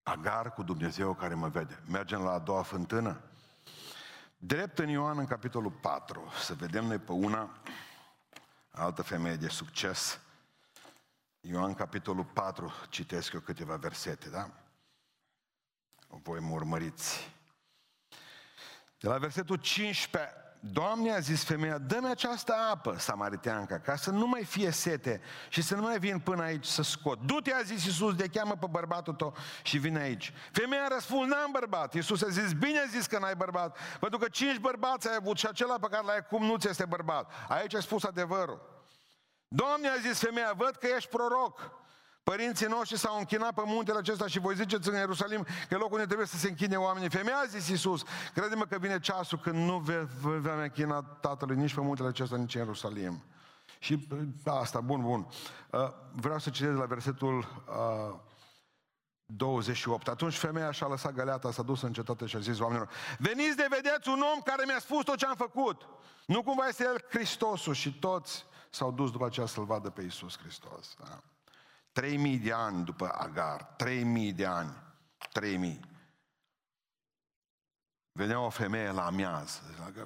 [0.08, 1.80] Agar cu Dumnezeu care mă vede.
[1.90, 3.22] Mergem la a doua fântână.
[4.38, 7.50] Drept în Ioan, în capitolul 4, să vedem noi pe una,
[8.72, 10.20] altă femeie de succes.
[11.40, 14.50] Ioan, capitolul 4, citesc eu câteva versete, da?
[16.08, 17.32] Voi mă urmăriți.
[19.00, 24.28] De la versetul 15, Doamne, a zis femeia, dă-mi această apă, samariteanca, ca să nu
[24.28, 27.20] mai fie sete și să nu mai vin până aici să scot.
[27.20, 30.34] Du-te, a zis Iisus, de cheamă pe bărbatul tău și vine aici.
[30.52, 31.94] Femeia a răspuns, n-am bărbat.
[31.94, 35.38] Iisus a zis, bine a zis că n-ai bărbat, pentru că cinci bărbați ai avut
[35.38, 37.32] și acela pe care l-ai acum nu ți este bărbat.
[37.48, 38.86] Aici a spus adevărul.
[39.48, 41.86] Doamne, a zis femeia, văd că ești proroc.
[42.32, 46.06] Părinții noștri s-au închinat pe muntele acesta și voi ziceți în Ierusalim că locul unde
[46.06, 47.10] trebuie să se închine oamenii.
[47.10, 48.02] Femeia a zis Iisus,
[48.34, 50.08] crede-mă că vine ceasul când nu vei
[50.56, 53.24] mai închina Tatălui nici pe muntele acesta, nici în Ierusalim.
[53.80, 54.08] Și
[54.44, 55.28] asta, bun, bun.
[55.72, 57.64] Uh, vreau să citesc la versetul
[59.26, 60.02] 28.
[60.08, 63.56] Uh, Atunci femeia și-a lăsat găleata, s-a dus în cetate și a zis oamenilor, veniți
[63.56, 65.88] de vedeți un om care mi-a spus tot ce am făcut.
[66.26, 70.38] Nu cumva este el Hristosul și toți s-au dus după aceea să-L vadă pe Iisus
[70.38, 70.96] Hristos.
[71.00, 71.22] Da?
[71.98, 74.76] 3000 de ani după Agar, 3000 de ani,
[75.32, 75.80] 3000.
[78.12, 79.62] Venea o femeie la amiază.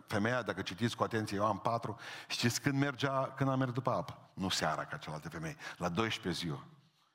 [0.07, 4.29] Femeia, dacă citiți cu atenție Ioan 4, știți când mergea, când a mers după apă?
[4.33, 6.65] Nu seara ca celelalte femei, la 12 ziua.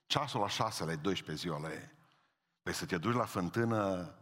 [0.06, 1.90] Ceasul la 6 la 12 ziua la ei.
[2.62, 4.14] Păi să te duci la fântână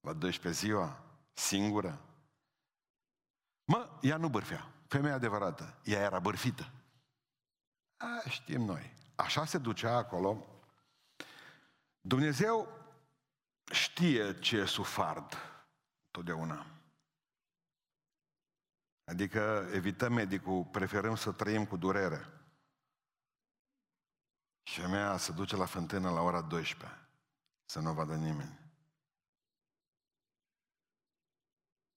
[0.00, 2.00] la 12 ziua, singură.
[3.64, 4.70] Mă, ea nu bârfea.
[4.88, 5.78] Femeia adevărată.
[5.84, 6.70] Ea era bârfită.
[7.96, 8.94] A, știm noi.
[9.16, 10.46] Așa se ducea acolo.
[12.00, 12.68] Dumnezeu
[13.70, 15.34] știe ce e sufard
[16.10, 16.66] totdeauna.
[19.04, 22.30] Adică evităm medicul, preferăm să trăim cu durere.
[24.62, 27.08] Și mea se duce la fântână la ora 12,
[27.64, 28.58] să nu vadă nimeni.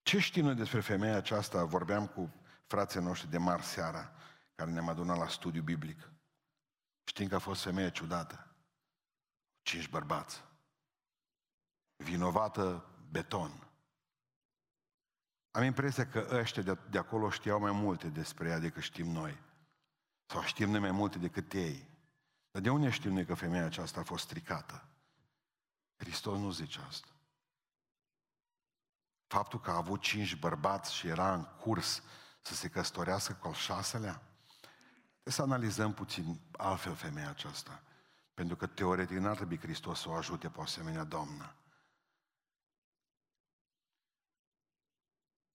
[0.02, 1.64] Ce știm noi despre femeia aceasta?
[1.64, 2.34] Vorbeam cu
[2.66, 4.12] frații noștri de mari seara,
[4.56, 6.12] care ne-am adunat la studiu biblic.
[7.10, 8.48] Știm că a fost femeie ciudată.
[9.62, 10.44] Cinci bărbați.
[11.96, 13.68] Vinovată beton.
[15.52, 19.38] Am impresia că ăștia de, de acolo știau mai multe despre ea decât știm noi.
[20.26, 21.88] Sau știm noi mai multe decât ei.
[22.52, 24.88] Dar de unde știm noi că femeia aceasta a fost stricată?
[25.96, 27.08] Hristos nu zice asta.
[29.28, 32.04] Faptul că a avut cinci bărbați și era în curs
[32.42, 34.29] să se căsătorească cu al șaselea,
[35.30, 37.84] să analizăm puțin altfel femeia aceasta.
[38.34, 41.54] Pentru că teoretic n-ar trebui Hristos să o ajute pe o asemenea doamnă.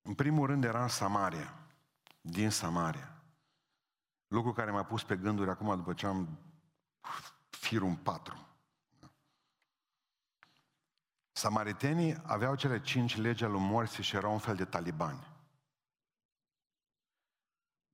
[0.03, 1.55] În primul rând era în Samaria,
[2.21, 3.23] din Samaria.
[4.27, 6.39] Lucru care m-a pus pe gânduri acum după ce am
[7.49, 8.47] firul în patru.
[11.33, 15.34] Samaritenii aveau cele cinci legi ale morții și erau un fel de talibani.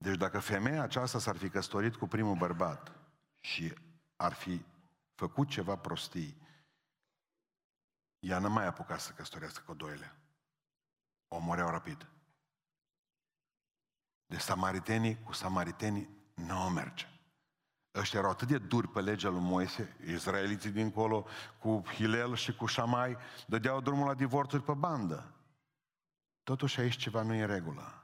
[0.02, 2.92] Deci dacă femeia aceasta s-ar fi căsătorit cu primul bărbat
[3.40, 3.74] și
[4.16, 4.64] ar fi
[5.14, 6.36] făcut ceva prostii,
[8.18, 10.16] ea nu mai apuca să căsătorească cu doile.
[11.28, 12.08] O moreau rapid.
[14.26, 17.06] De samaritenii cu samaritenii nu o merge.
[17.94, 21.26] Ăștia erau atât de duri pe legea lui Moise, izraeliții dincolo,
[21.58, 25.34] cu Hilel și cu Șamai, dădeau drumul la divorțuri pe bandă.
[26.42, 27.99] Totuși aici ceva nu e în regulă.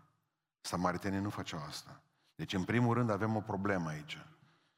[0.66, 2.00] Samaritenii nu făceau asta.
[2.34, 4.18] Deci, în primul rând, avem o problemă aici.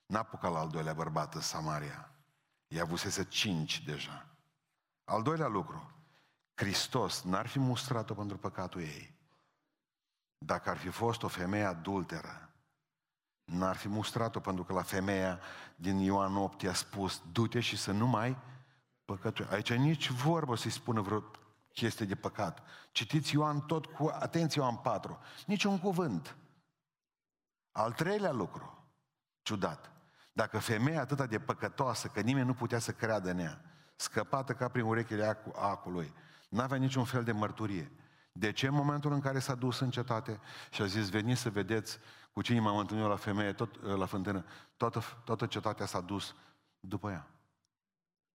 [0.06, 2.10] N-a apucat la al doilea bărbat în Samaria.
[2.68, 4.26] Ea avusese cinci deja.
[5.04, 5.92] Al doilea lucru,
[6.54, 9.14] Hristos n-ar fi mustrat-o pentru păcatul ei.
[10.38, 12.50] Dacă ar fi fost o femeie adulteră,
[13.44, 15.40] n-ar fi mustrat-o pentru că la femeia
[15.76, 18.36] din Ioan 8 i-a spus, du-te și să nu mai
[19.04, 19.54] păcătuiești.
[19.54, 21.22] Aici nici vorbă să-i spună vreo
[21.72, 22.62] chestie de păcat.
[22.92, 25.18] Citiți Ioan tot cu atenție Ioan 4.
[25.46, 26.36] Nici un cuvânt.
[27.72, 28.88] Al treilea lucru,
[29.42, 29.92] ciudat,
[30.32, 33.60] dacă femeia atâta de păcătoasă că nimeni nu putea să creadă în ea,
[33.96, 36.12] scăpată ca prin urechile acului,
[36.48, 37.92] n-avea niciun fel de mărturie,
[38.32, 41.50] De ce în momentul în care s-a dus în cetate și a zis, veniți să
[41.50, 41.98] vedeți
[42.32, 44.44] cu cine m-am întâlnit la femeie, tot, la fântână,
[44.76, 46.34] toată, toată cetatea s-a dus
[46.80, 47.26] după ea.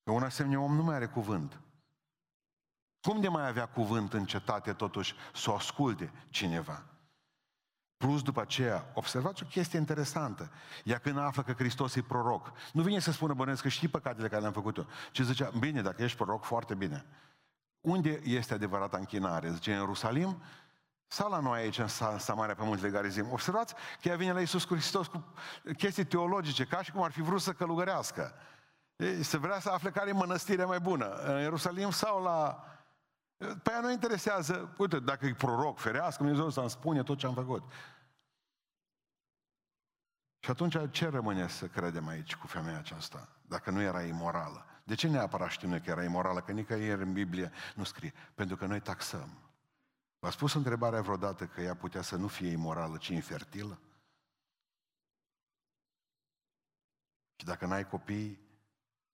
[0.04, 1.60] Că un asemenea om nu mai are cuvânt.
[3.04, 6.84] Cum de mai avea cuvânt în cetate totuși să o asculte cineva?
[7.98, 10.52] Plus după aceea, observați o chestie interesantă.
[10.84, 14.28] Ea când află că Hristos e proroc, nu vine să spună bănesc că știi păcatele
[14.28, 17.06] care le-am făcut eu, ci zicea, bine, dacă ești proroc, foarte bine.
[17.82, 19.52] Unde este adevărata închinare?
[19.52, 20.42] Zice, în Ierusalim
[21.08, 21.88] sau la noi aici, în
[22.18, 23.32] Samaria, pe muntele Garizim?
[23.32, 25.34] Observați că ea vine la Iisus Hristos cu
[25.78, 28.34] chestii teologice, ca și cum ar fi vrut să călugărească.
[29.22, 32.64] Se vrea să afle care e mănăstirea mai bună, în Ierusalim sau la...
[33.38, 37.34] Pe aia nu interesează, uite, dacă e proroc, ferească Dumnezeu să-mi spune tot ce am
[37.34, 37.64] făcut.
[40.40, 44.66] Și atunci ce rămâne să credem aici cu femeia aceasta, dacă nu era imorală?
[44.84, 46.42] De ce neapărat știm noi că era imorală?
[46.42, 48.14] Că nicăieri în Biblie nu scrie.
[48.34, 49.38] Pentru că noi taxăm.
[50.20, 53.80] V-a spus întrebarea vreodată că ea putea să nu fie imorală, ci infertilă?
[57.36, 58.40] Și dacă n-ai copii,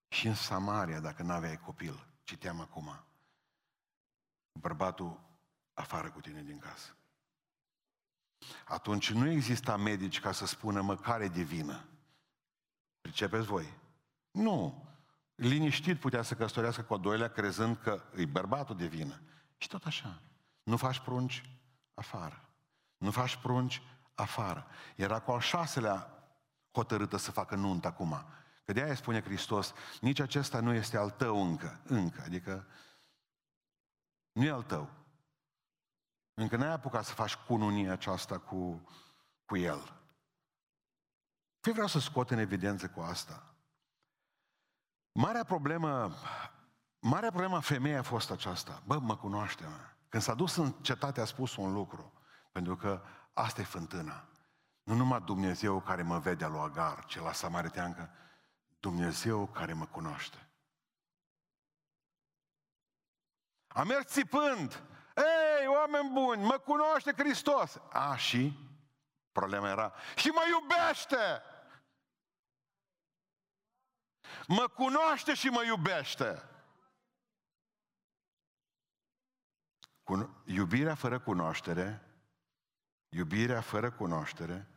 [0.08, 3.04] și în Samaria, dacă n-aveai copil, citeam acum,
[4.52, 5.20] bărbatul
[5.74, 6.94] afară cu tine din casă.
[8.66, 11.86] Atunci nu exista medici ca să spună mă care de vină.
[13.02, 13.78] Pricepeți voi?
[14.32, 14.88] Nu.
[15.36, 19.22] Liniștit putea să căsătorească cu a doilea crezând că îi bărbatul de vină.
[19.58, 20.22] Și tot așa.
[20.64, 21.60] Nu faci prunci
[21.94, 22.50] afară.
[22.98, 23.82] Nu faci prunci
[24.16, 24.68] afară.
[24.96, 26.14] Era cu al șaselea
[26.72, 28.26] hotărâtă să facă nuntă acum.
[28.66, 31.80] Că de aia spune Hristos, nici acesta nu este al tău încă.
[31.84, 32.22] Încă.
[32.26, 32.68] Adică
[34.40, 34.90] nu e al tău.
[36.34, 38.90] Încă n-ai apucat să faci cununia aceasta cu,
[39.46, 39.94] cu el.
[41.60, 43.54] Ce vreau să scot în evidență cu asta?
[45.12, 46.14] Marea problemă,
[47.00, 48.82] marea problemă a femeii a fost aceasta.
[48.86, 49.80] Bă, mă cunoaște, mă.
[50.10, 52.14] Când s-a dus în cetate a spus un lucru.
[52.52, 53.02] Pentru că
[53.34, 54.28] asta e fântâna.
[54.84, 58.10] Nu numai Dumnezeu care mă vede lui Agar, ce la Samariteancă,
[58.80, 60.49] Dumnezeu care mă cunoaște.
[63.70, 64.84] A mers țipând,
[65.16, 67.80] ei, oameni buni, mă cunoaște Hristos.
[67.92, 68.54] A, și?
[69.32, 71.44] Problema era, și mă iubește!
[74.48, 76.44] Mă cunoaște și mă iubește.
[80.46, 82.02] Iubirea fără cunoaștere,
[83.10, 84.68] iubirea fără cunoaștere,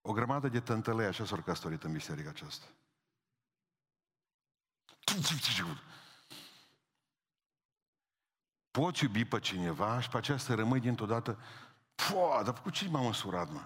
[0.00, 2.66] o grămadă de tântălăi așa s-au căsătorit în biserica aceasta.
[8.78, 11.38] Poți iubi pe cineva și pe aceea să rămâi dintr-o dată,
[11.94, 13.60] Pua, dar cu ce m-am măsurat, mă?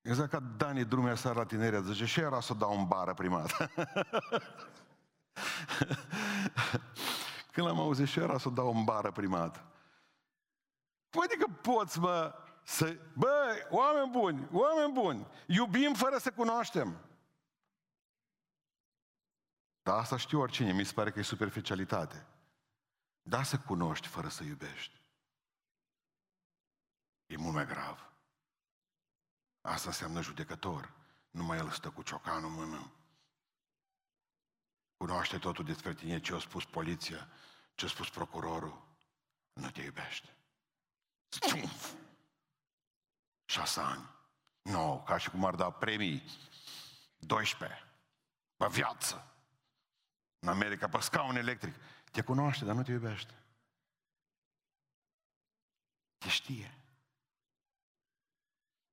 [0.00, 3.40] Exact ca Dani Drumea seara la tinere, zice, și era să dau un bară prima
[3.40, 3.70] dată.
[7.52, 9.64] Când l-am auzit și era să dau un bară prima dată.
[11.10, 12.96] Păi adică poți, mă, să...
[13.14, 16.96] Bă, oameni buni, oameni buni, iubim fără să cunoaștem.
[19.82, 22.26] Dar asta știu oricine, mi se pare că e superficialitate.
[23.22, 25.00] Da să cunoști fără să iubești.
[27.26, 28.12] E mult mai grav.
[29.60, 30.92] Asta înseamnă judecător.
[31.30, 32.92] Numai el stă cu ciocanul în mână.
[34.96, 37.28] Cunoaște totul despre tine, ce a spus poliția,
[37.74, 38.82] ce a spus procurorul.
[39.52, 40.36] Nu te iubește.
[41.28, 41.92] Stumf!
[43.44, 44.10] Șase ani.
[44.62, 46.22] Nu, no, ca și cum ar da premii.
[47.18, 47.92] 12.
[48.56, 49.31] Pe viață.
[50.42, 51.74] În America, pe scaun electric.
[52.10, 53.42] Te cunoaște, dar nu te iubește.
[56.18, 56.78] Te știe.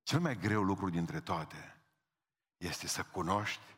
[0.04, 1.82] Cel mai greu lucru dintre toate
[2.58, 3.78] este să cunoști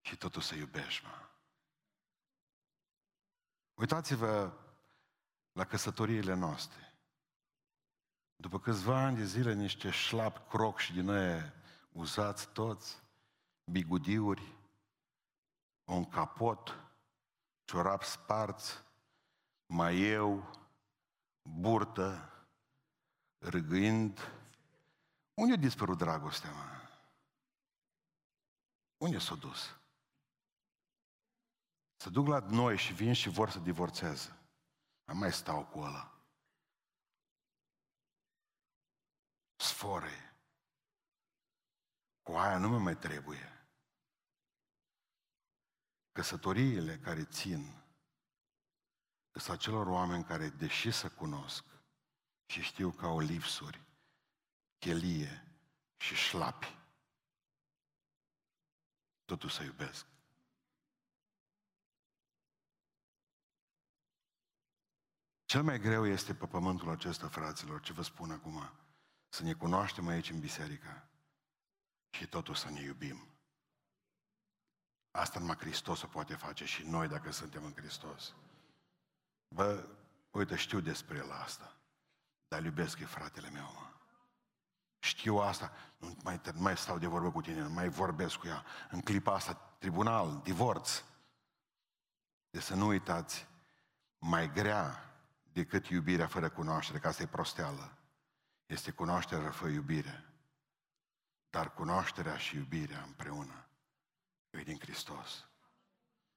[0.00, 1.28] și totul să iubești, mă.
[3.74, 4.52] Uitați-vă
[5.52, 6.94] la căsătoriile noastre.
[8.36, 11.54] După câțiva ani de zile, niște șlap croc și din aia
[11.92, 13.02] uzați toți,
[13.64, 14.55] bigudiuri,
[15.86, 16.84] un capot,
[17.64, 18.84] ciorap sparți,
[19.66, 20.50] maieu,
[21.42, 22.30] burtă,
[23.38, 24.20] râgâind.
[25.34, 26.76] Unde a dispărut dragostea, mă?
[28.96, 29.78] Unde s-a dus?
[31.96, 34.38] Să duc la noi și vin și vor să divorțeze.
[35.04, 36.20] Am mai stau cu ăla.
[39.56, 40.36] Sfore.
[42.22, 43.55] Cu aia nu mă mai trebuie.
[46.16, 47.82] Căsătoriile care țin
[49.32, 51.64] sunt acelor oameni care, deși să cunosc
[52.46, 53.84] și știu că au lipsuri,
[54.78, 55.56] chelie
[55.96, 56.78] și șlapi,
[59.24, 60.06] totul să iubesc.
[65.44, 68.70] Cel mai greu este pe pământul acesta, fraților, ce vă spun acum,
[69.28, 71.08] să ne cunoaștem aici în biserică
[72.10, 73.35] și totul să ne iubim.
[75.16, 78.34] Asta numai Hristos o poate face și noi dacă suntem în Hristos.
[79.48, 79.86] Bă,
[80.30, 81.76] uite, știu despre el asta,
[82.48, 83.90] dar iubesc e fratele meu, mă.
[84.98, 88.46] Știu asta, nu mai, nu mai stau de vorbă cu tine, nu mai vorbesc cu
[88.46, 88.64] ea.
[88.90, 91.02] În clipa asta, tribunal, divorț.
[92.50, 93.46] De să nu uitați,
[94.18, 95.14] mai grea
[95.52, 97.96] decât iubirea fără cunoaștere, că asta e prosteală.
[98.66, 100.24] Este cunoașterea fără iubire.
[101.50, 103.65] Dar cunoașterea și iubirea împreună
[104.58, 105.46] e din Hristos.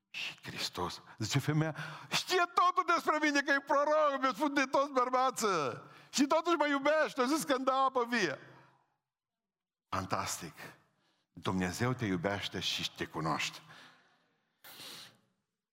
[0.09, 1.75] Și Hristos, zice femeia,
[2.11, 5.83] știe totul despre mine că e proroc, mi-a spus de toți bărbață.
[6.09, 8.39] Și totuși mă iubește, a zis că îmi dă apă vie.
[9.89, 10.53] Fantastic.
[11.33, 13.59] Dumnezeu te iubește și te cunoaște.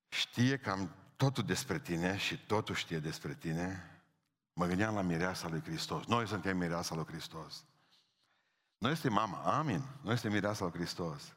[0.09, 3.91] Știe cam totul despre tine și totul știe despre tine.
[4.53, 6.05] Mă gândeam la mireasa lui Hristos.
[6.05, 7.65] Noi suntem mireasa lui Hristos.
[8.79, 9.83] Noi este mama, amin.
[10.03, 11.36] Noi este mireasa lui Hristos.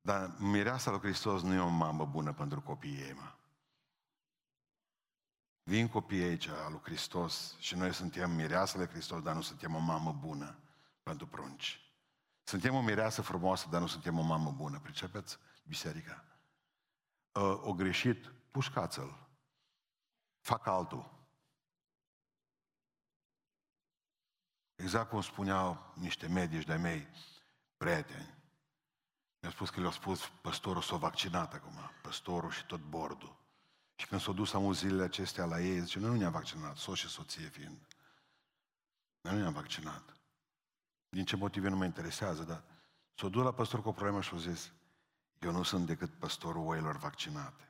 [0.00, 3.34] Dar mireasa lui Hristos nu e o mamă bună pentru copiii ei, mă.
[5.62, 9.74] Vin copiii aici al lui Hristos și noi suntem mireasa lui Hristos, dar nu suntem
[9.74, 10.58] o mamă bună
[11.02, 11.80] pentru prunci.
[12.42, 14.80] Suntem o mireasă frumoasă, dar nu suntem o mamă bună.
[14.80, 15.38] Pricepeți?
[15.66, 16.24] Biserica.
[17.34, 19.28] Ă, o greșit, pușcați-l.
[20.40, 21.18] Fac altul.
[24.74, 27.08] Exact cum spuneau niște medici de mei,
[27.76, 28.39] prieteni.
[29.40, 33.36] Mi-a spus că le-a spus păstorul s-a vaccinat acum, păstorul și tot bordul.
[33.96, 36.96] Și când s-au dus amul zilele acestea la ei, zice, noi nu ne-am vaccinat, soț
[36.96, 37.78] și soție fiind.
[39.20, 40.16] Noi nu ne-am vaccinat.
[41.08, 42.62] Din ce motive nu mă interesează, dar
[43.14, 44.72] s-a dus la păstor cu o problemă și a zis,
[45.38, 47.64] eu nu sunt decât păstorul oilor vaccinate.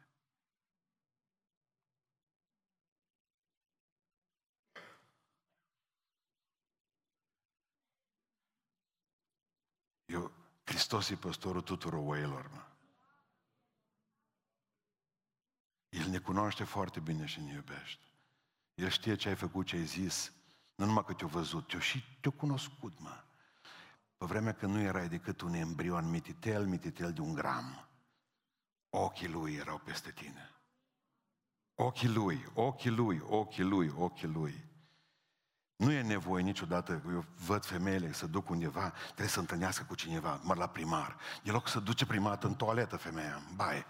[10.06, 10.32] Eu,
[10.70, 12.64] Hristos e păstorul tuturor oilor, mă.
[15.88, 18.04] El ne cunoaște foarte bine și ne iubește.
[18.74, 20.32] El știe ce ai făcut, ce ai zis,
[20.74, 23.24] nu numai că te-a văzut, te-a și te-a cunoscut, mă.
[24.16, 27.88] Pe vremea când nu erai decât un embrion mititel, mititel de un gram,
[28.90, 30.50] ochii lui erau peste tine.
[31.74, 34.64] Ochii lui, ochii lui, ochii lui, ochii lui.
[35.80, 40.40] Nu e nevoie niciodată, eu văd femeile să duc undeva, trebuie să întâlnească cu cineva,
[40.42, 41.16] mă la primar.
[41.42, 43.86] E loc să duce primat în toaletă femeia, în baie.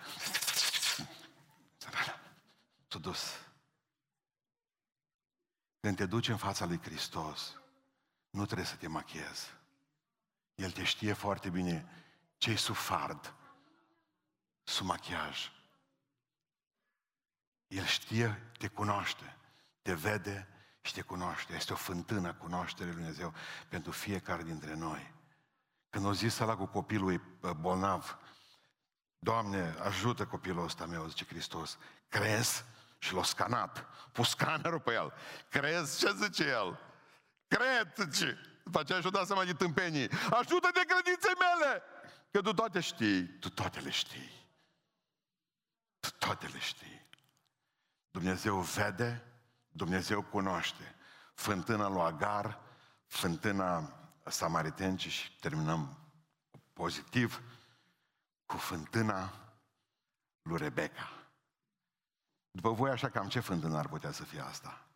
[2.89, 3.33] S-a dus.
[5.81, 7.61] Când te duci în fața lui Hristos,
[8.31, 9.55] nu trebuie să te machiezi.
[10.55, 11.89] El te știe foarte bine
[12.37, 13.35] ce-i sub fard,
[14.63, 15.51] sub machiaj.
[17.67, 19.37] El știe, te cunoaște,
[19.83, 20.49] te vede
[20.81, 21.55] și te cunoaște.
[21.55, 23.35] Este o fântână a cunoașterii lui Dumnezeu
[23.69, 25.15] pentru fiecare dintre noi.
[25.91, 28.19] Când o zis la cu copilul bolnav,
[29.23, 32.65] Doamne, ajută copilul ăsta meu, zice Hristos, crezi?
[32.99, 35.13] Și l-a scanat, pus scannerul pe el.
[35.49, 36.81] Crezi ce zice el?
[37.49, 38.39] Cred, zice.
[38.65, 40.11] După aceea și-o dat seama de tâmpenii.
[40.31, 41.83] Ajută de credinței mele!
[42.31, 44.49] Că tu toate știi, tu toate le știi.
[46.01, 47.07] Tu toate le știi.
[48.11, 49.30] Dumnezeu vede,
[49.81, 50.95] Dumnezeu cunoaște.
[51.35, 52.61] Fântâna lui Agar,
[53.07, 53.93] fântâna
[54.25, 55.99] samaritenci și terminăm
[56.73, 57.43] pozitiv
[58.47, 59.33] cu fântâna
[60.43, 61.13] lui Rebecca.
[62.51, 64.87] După voi așa cam ce fântână ar putea să fie asta?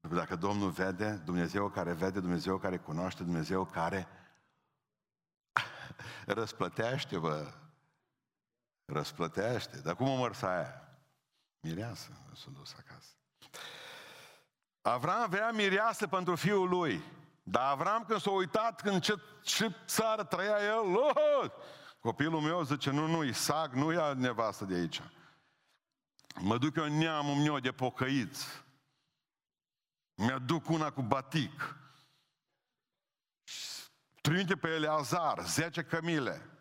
[0.00, 4.08] Dacă Domnul vede, Dumnezeu care vede, Dumnezeu care cunoaște, Dumnezeu care
[6.26, 7.54] răsplătește, vă,
[8.84, 9.80] răsplătește.
[9.80, 10.81] Dar cum o mărsa aia?
[11.62, 13.08] Mireasă, s-a dus acasă.
[14.82, 17.02] Avram avea mireasă pentru fiul lui.
[17.42, 21.50] Dar Avram când s-a uitat în ce, ce țară trăia el, oh,
[22.00, 25.02] copilul meu zice, nu, nu, Isaac nu ia nevastă de aici.
[26.40, 28.46] Mă duc eu în neamul meu de pocăiți.
[30.14, 31.76] Mi-aduc una cu batic.
[34.20, 36.51] Trimite pe Eleazar, 10 cămile.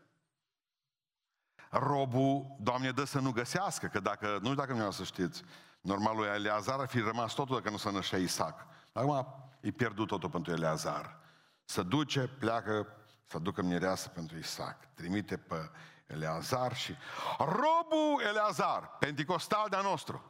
[1.71, 5.43] Robul, Doamne, dă să nu găsească, că dacă, nu știu dacă nu să știți,
[5.81, 8.65] normal lui Eleazar ar fi rămas totul dacă nu se nășea Isaac.
[8.93, 9.27] Acum
[9.61, 11.19] e pierdut totul pentru Eleazar.
[11.65, 12.87] Să duce, pleacă,
[13.25, 14.93] să ducă mireasă pentru Isaac.
[14.93, 15.71] Trimite pe
[16.07, 16.95] Eleazar și
[17.37, 20.23] robul Eleazar, penticostal de-a nostru,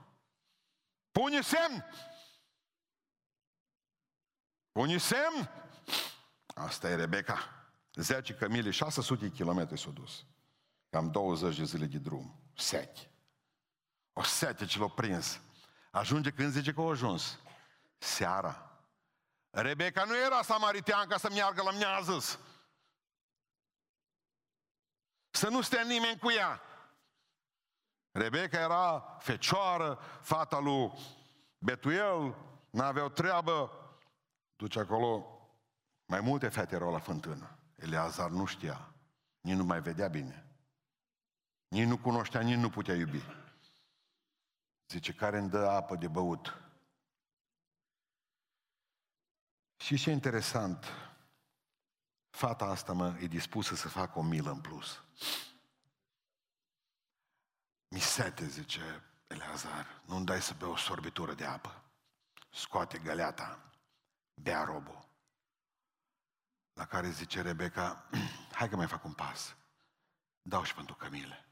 [1.12, 1.86] pune semn
[4.72, 5.50] unii semn?
[6.48, 7.38] Asta e Rebecca.
[7.94, 10.26] 10 cămile, 600 km s-au dus.
[10.92, 12.40] Cam 20 de zile de drum.
[12.56, 13.10] Seti.
[14.14, 15.42] O sete ce l-a prins.
[15.92, 17.40] Ajunge când zice că a ajuns.
[17.98, 18.82] Seara.
[19.50, 22.40] Rebecca nu era samaritean ca să meargă la miazăs.
[25.30, 26.62] Să nu stea nimeni cu ea.
[28.12, 30.92] Rebecca era fecioară, fata lui
[31.58, 32.36] Betuel,
[32.70, 33.72] n-aveau treabă.
[34.56, 35.26] Duce acolo,
[36.06, 37.58] mai multe fete erau la fântână.
[37.76, 38.94] Eleazar nu știa,
[39.42, 40.51] nici nu mai vedea bine.
[41.72, 43.24] Nici nu cunoștea, nici nu putea iubi.
[44.88, 46.62] Zice, care îmi dă apă de băut?
[49.78, 50.86] Și ce interesant,
[52.30, 55.04] fata asta mă e dispusă să facă o milă în plus.
[57.88, 61.84] Mi sete, zice Eleazar, nu-mi dai să beau o sorbitură de apă.
[62.50, 63.72] Scoate găleata,
[64.34, 65.08] bea robul.
[66.74, 68.10] La care zice Rebecca,
[68.58, 69.56] hai că mai fac un pas.
[70.42, 71.46] Dau și pentru cămile.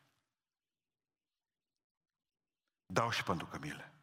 [2.91, 3.93] Dau și pentru cămile.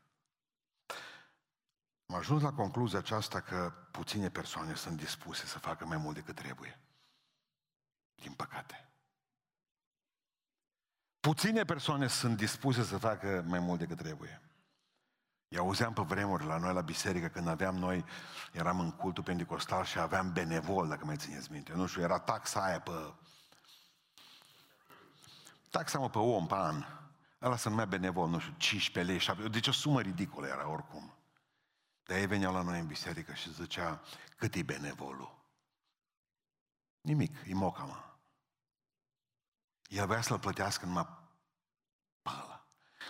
[2.06, 6.34] Am ajuns la concluzia aceasta că puține persoane sunt dispuse să facă mai mult decât
[6.34, 6.80] trebuie.
[8.14, 8.88] Din păcate.
[11.20, 14.42] Puține persoane sunt dispuse să facă mai mult decât trebuie.
[15.48, 18.04] Eu auzeam pe vremuri la noi la biserică, când aveam noi,
[18.52, 21.72] eram în cultul pentecostal și aveam benevol, dacă mai țineți minte.
[21.72, 23.14] Nu știu, era taxa aia pe...
[25.70, 26.84] Taxa mă pe om, pe an.
[27.42, 31.14] Ăla se numea benevol, nu știu, 15 lei, 7 Deci o sumă ridicolă era oricum.
[32.04, 34.02] Dar ei veneau la noi în biserică și zicea,
[34.36, 35.44] cât e benevolul?
[37.00, 38.04] Nimic, e moca, mă.
[39.88, 41.08] El vrea să-l plătească numai
[42.22, 42.66] pe ăla.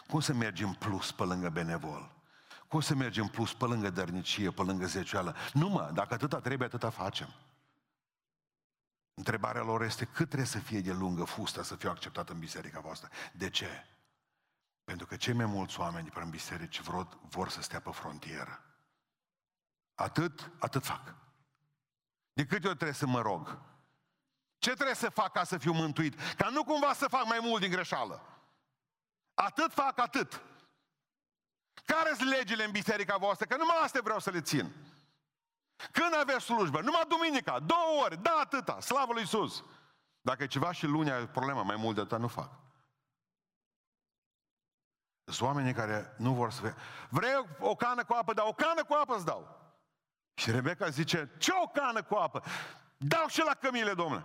[0.06, 2.14] Cum să mergem plus pe lângă benevol?
[2.68, 5.36] Cum să mergem plus pe lângă dărnicie, pe lângă zecioală?
[5.52, 7.34] Nu mă, dacă atâta trebuie, atâta facem.
[9.14, 12.80] Întrebarea lor este cât trebuie să fie de lungă fusta să fiu acceptat în biserica
[12.80, 13.08] voastră.
[13.32, 13.86] De ce?
[14.86, 18.64] Pentru că cei mai mulți oameni de în biserici vor, vor să stea pe frontieră.
[19.94, 21.14] Atât, atât fac.
[22.32, 23.58] De câte ori trebuie să mă rog?
[24.58, 26.20] Ce trebuie să fac ca să fiu mântuit?
[26.36, 28.22] Ca nu cumva să fac mai mult din greșeală.
[29.34, 30.42] Atât fac, atât.
[31.84, 33.46] Care sunt legile în biserica voastră?
[33.46, 34.74] Că numai astea vreau să le țin.
[35.92, 36.80] Când aveți slujbă?
[36.80, 39.64] Numai duminica, două ori, da atâta, slavă lui Iisus.
[40.20, 42.65] Dacă e ceva și lunea e problema, mai mult de atât nu fac.
[45.26, 46.74] Sunt oamenii care nu vor să fie.
[47.08, 48.32] Vrei o cană cu apă?
[48.32, 49.60] Da, o cană cu apă îți dau.
[50.34, 52.42] Și Rebecca zice, ce o cană cu apă?
[52.96, 54.24] Dau și la cămile, domnule.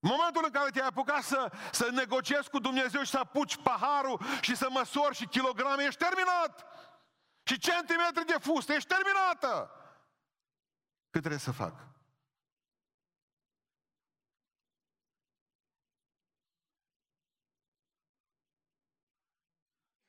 [0.00, 4.20] În momentul în care te-ai apucat să, să negociezi cu Dumnezeu și să apuci paharul
[4.40, 6.64] și să măsori și kilograme, ești terminat.
[7.42, 9.70] Și centimetri de fustă, ești terminată.
[11.10, 11.93] Cât trebuie să fac?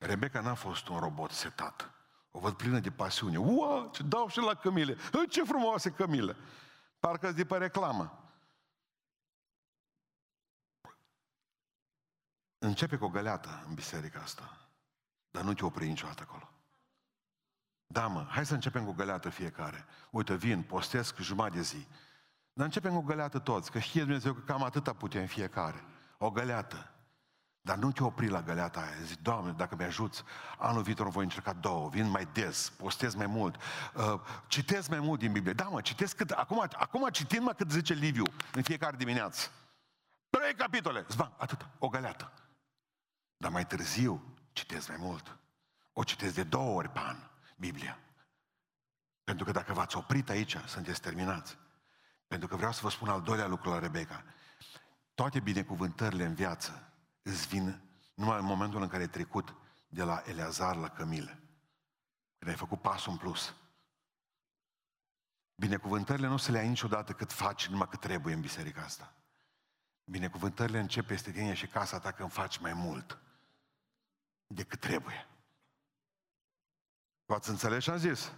[0.05, 1.89] Rebecca n-a fost un robot setat.
[2.31, 3.37] O văd plină de pasiune.
[3.37, 4.97] Ua, ce dau și la cămile.
[5.29, 6.35] Ce frumoase cămile.
[6.99, 8.19] Parcă de pe reclamă.
[12.57, 14.57] Începe cu o găleată în biserica asta.
[15.31, 16.49] Dar nu te opri niciodată acolo.
[17.87, 19.85] Da, mă, hai să începem cu o găleată fiecare.
[20.09, 21.87] Uite, vin, postesc jumătate de zi.
[22.53, 25.83] Dar începem cu o găleată toți, că știe Dumnezeu că cam atâta putem fiecare.
[26.17, 26.94] O găleată.
[27.65, 29.03] Dar nu te opri la găleata aia.
[29.03, 30.23] Zic, Doamne, dacă mi-ajuți,
[30.57, 33.55] anul viitor voi încerca două, vin mai des, postez mai mult,
[33.93, 35.53] uh, citesc mai mult din Biblie.
[35.53, 39.49] Da, mă, citesc cât, acum, acum citind mă cât zice Liviu în fiecare dimineață.
[40.29, 42.31] Trei capitole, zvan, atât, o găleată.
[43.37, 45.37] Dar mai târziu citesc mai mult.
[45.93, 47.17] O citesc de două ori pe an,
[47.57, 47.99] Biblia.
[49.23, 51.57] Pentru că dacă v-ați oprit aici, sunteți terminați.
[52.27, 54.23] Pentru că vreau să vă spun al doilea lucru la Rebecca.
[55.13, 56.84] Toate binecuvântările în viață
[57.25, 57.81] îți vin
[58.13, 59.55] numai în momentul în care ai trecut
[59.87, 61.39] de la Eleazar la Cămile.
[62.37, 63.55] Când ai făcut pasul în plus.
[65.55, 69.13] Binecuvântările nu se le ai niciodată cât faci, numai cât trebuie în biserica asta.
[70.03, 73.19] Binecuvântările încep peste tine și casa ta când faci mai mult
[74.47, 75.27] decât trebuie.
[77.25, 78.31] V-ați înțeles ce am zis?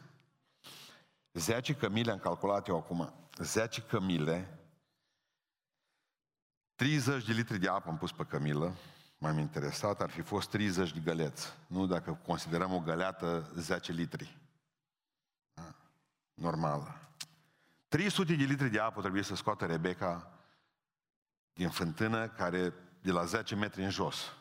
[1.33, 3.13] 10 cămile am calculat eu acum.
[3.37, 4.59] 10 cămile
[6.77, 8.75] 30 de litri de apă am pus pe cămilă,
[9.17, 11.53] m-am interesat, ar fi fost 30 de găleți.
[11.67, 14.37] Nu dacă considerăm o găleată 10 litri.
[15.53, 15.75] Da?
[16.33, 16.99] Normală.
[17.87, 20.31] 300 de litri de apă trebuie să scoată Rebecca
[21.53, 24.33] din fântână care de la 10 metri în jos.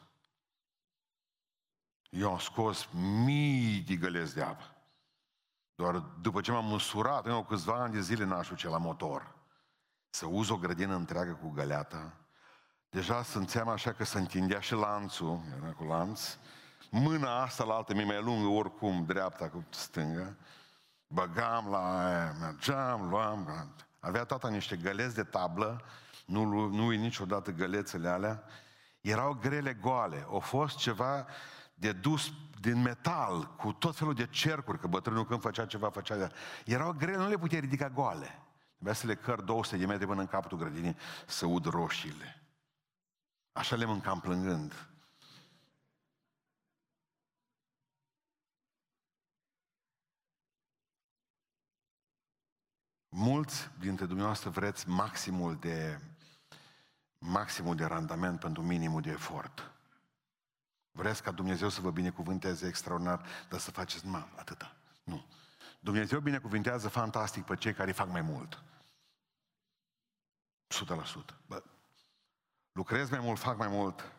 [2.10, 2.88] Eu am scos
[3.24, 4.74] mii de găleți de apă.
[5.74, 9.34] Doar după ce m-am măsurat, eu câțiva ani de zile n-aș la motor.
[10.10, 12.25] Să uz o grădină întreagă cu găleata,
[12.96, 16.36] Deja simțeam așa că se întindea și lanțul, era cu lanț.
[16.90, 20.34] Mâna asta la altă mi mai lungă oricum, dreapta cu stânga.
[21.06, 23.70] Băgam la aia, mergeam, luam,
[24.00, 25.84] avea tata niște găleți de tablă,
[26.26, 28.42] nu, nu uit niciodată gălețele alea,
[29.00, 31.26] erau grele goale, au fost ceva
[31.74, 36.16] de dus din metal, cu tot felul de cercuri, că bătrânul când făcea ceva, făcea
[36.16, 36.30] de...
[36.64, 38.42] Erau grele, nu le putea ridica goale.
[38.74, 42.40] Trebuia să le căr 200 de metri până în capătul grădinii să ud roșiile.
[43.56, 44.88] Așa le mâncam plângând.
[53.08, 56.00] Mulți dintre dumneavoastră vreți maximul de,
[57.18, 59.72] maximul de randament pentru minimul de efort.
[60.90, 64.76] Vreți ca Dumnezeu să vă binecuvânteze extraordinar, dar să faceți numai atâta.
[65.04, 65.26] Nu.
[65.80, 68.62] Dumnezeu binecuvintează fantastic pe cei care fac mai mult.
[70.74, 71.36] 100%.
[71.46, 71.62] Bă,
[72.76, 74.12] lucrez mai mult, fac mai mult.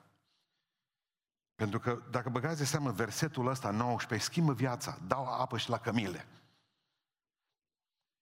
[1.55, 5.79] Pentru că dacă băgați de seamă versetul ăsta 19, schimbă viața, dau apă și la
[5.79, 6.27] cămile.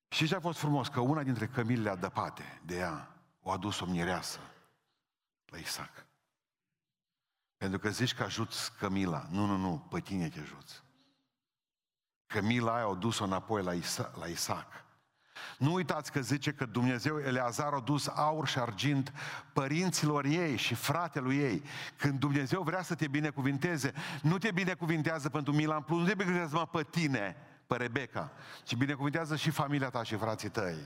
[0.08, 0.88] Și ce a fost frumos?
[0.88, 4.40] Că una dintre cămilele adăpate de ea o adus o mireasă
[5.46, 6.06] la Isaac.
[7.58, 9.28] Pentru că zici că ajuți Cămila.
[9.30, 10.84] Nu, nu, nu, pe tine te ajuți.
[12.26, 14.85] Cămila aia o dus-o înapoi la, Isa- la Isaac.
[15.58, 19.14] Nu uitați că zice că Dumnezeu, Eleazar, a dus aur și argint
[19.54, 21.64] părinților ei și fratelui ei.
[21.98, 26.14] Când Dumnezeu vrea să te binecuvinteze, nu te binecuvintează pentru mila în plus, nu te
[26.14, 27.36] binecuvintează pe tine,
[27.68, 28.32] pe Rebecca,
[28.64, 30.78] ci binecuvintează și familia ta și frații tăi.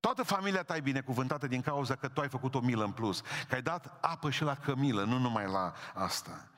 [0.00, 3.20] Toată familia ta e binecuvântată din cauza că tu ai făcut o milă în plus,
[3.48, 6.48] că ai dat apă și la cămilă, nu numai la asta.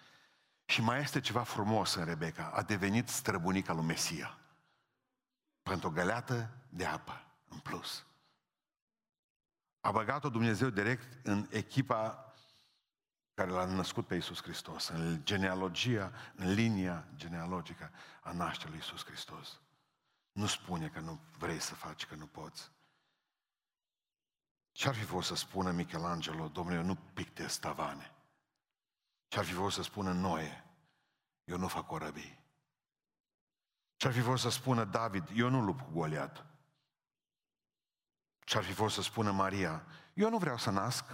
[0.64, 4.38] Și mai este ceva frumos în Rebecca, a devenit străbunica lui Mesia.
[5.65, 8.07] Pentru o găleată de apă în plus.
[9.81, 12.33] A băgat-o Dumnezeu direct în echipa
[13.35, 17.91] care l-a născut pe Iisus Hristos, în genealogia, în linia genealogică
[18.23, 19.61] a nașterii lui Iisus Hristos.
[20.33, 22.71] Nu spune că nu vrei să faci, că nu poți.
[24.73, 28.15] Ce-ar fi fost să spună Michelangelo, domnule, eu nu pictez tavane?
[29.29, 30.65] Ce-ar fi fost să spună Noe,
[31.45, 32.43] eu nu fac orăbii?
[34.05, 36.46] Ce-ar fi fost să spună David, eu nu lupt cu Goliat?
[38.38, 41.05] Ce-ar fi fost să spună Maria, eu nu vreau să nasc?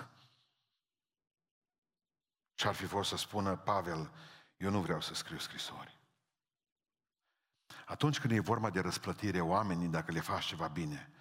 [2.54, 4.12] Ce-ar fi fost să spună Pavel,
[4.56, 5.98] eu nu vreau să scriu scrisori?
[7.86, 11.12] Atunci când e vorba de răsplătire, oamenii, dacă le faci ceva bine,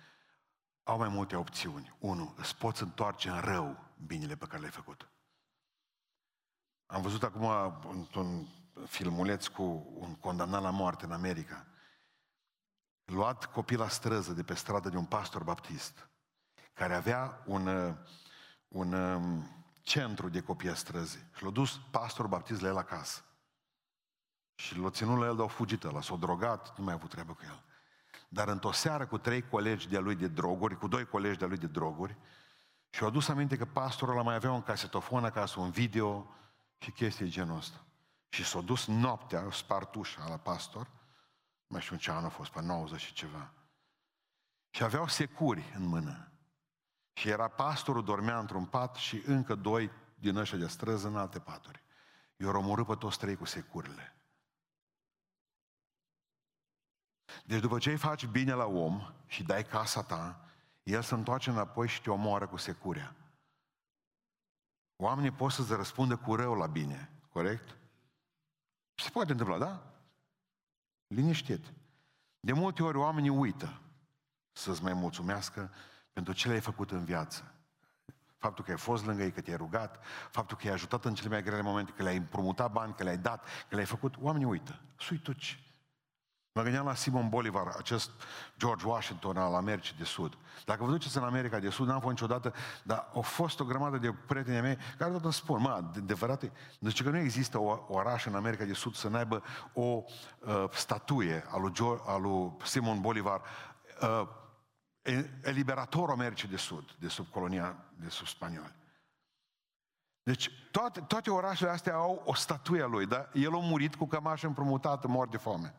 [0.83, 1.95] au mai multe opțiuni.
[1.99, 5.09] Unu, îți poți întoarce în rău binele pe care l-ai făcut.
[6.85, 7.45] Am văzut acum
[7.89, 8.47] într-un
[8.87, 11.65] filmuleț cu un condamnat la moarte în America.
[13.05, 16.09] Luat copil la străză de pe stradă de un pastor baptist,
[16.73, 17.95] care avea un,
[18.67, 19.47] un um,
[19.81, 21.29] centru de copii a străzii.
[21.35, 23.23] Și l-a dus pastor baptist la el acasă.
[24.55, 27.09] Și l-a ținut la el, dar a fugit ăla, s-a drogat, nu mai a avut
[27.09, 27.63] treabă cu el.
[28.27, 31.57] Dar într-o seară cu trei colegi de-a lui de droguri, cu doi colegi de-a lui
[31.57, 32.17] de droguri,
[32.89, 36.35] și-au adus aminte că pastorul ăla mai avea un casetofon acasă, un video
[36.77, 37.83] și chestii de genul ăsta.
[38.29, 40.91] Și s-a dus noaptea, o spart ușa la pastor,
[41.67, 43.53] mai știu ce an a fost, pe 90 și ceva.
[44.69, 46.31] Și aveau securi în mână.
[47.13, 51.39] Și era pastorul, dormea într-un pat și încă doi din ăștia de străză în alte
[51.39, 51.83] paturi.
[52.35, 54.13] Eu omorât pe toți trei cu securile.
[57.45, 60.49] Deci după ce îi faci bine la om și dai casa ta,
[60.83, 63.15] el se întoarce înapoi și te omoară cu securea.
[64.95, 67.78] Oamenii pot să-ți răspundă cu rău la bine, corect?
[68.99, 69.83] Și se poate întâmpla, da?
[71.07, 71.65] Liniștit.
[72.39, 73.81] De multe ori oamenii uită
[74.51, 75.71] să-ți mai mulțumească
[76.13, 77.53] pentru ce le-ai făcut în viață.
[78.37, 81.29] Faptul că ai fost lângă ei, că te-ai rugat, faptul că i-ai ajutat în cele
[81.29, 84.79] mai grele momente, că le-ai împrumutat bani, că le-ai dat, că le-ai făcut, oamenii uită.
[84.97, 85.68] Suituci.
[86.59, 88.11] Mă gândeam la Simon Bolivar, acest
[88.57, 90.37] George Washington al Americii de Sud.
[90.65, 92.53] Dacă vă duceți în America de Sud, n-am fost niciodată,
[92.83, 96.51] dar au fost o grămadă de prieteni mei care tot îmi spun, mă, de, adevărate,
[96.79, 99.43] deci că nu există o oraș în America de Sud să n-aibă
[99.73, 100.03] o uh,
[100.71, 103.41] statuie a lui, George, a lui Simon Bolivar,
[104.01, 104.27] uh,
[105.41, 108.75] eliberatorul Americii de Sud, de sub colonia, de sub spanioli.
[110.23, 114.05] Deci toate, toate orașele astea au o statuie a lui, dar el a murit cu
[114.05, 115.73] cămașă împrumutată, mort de foame.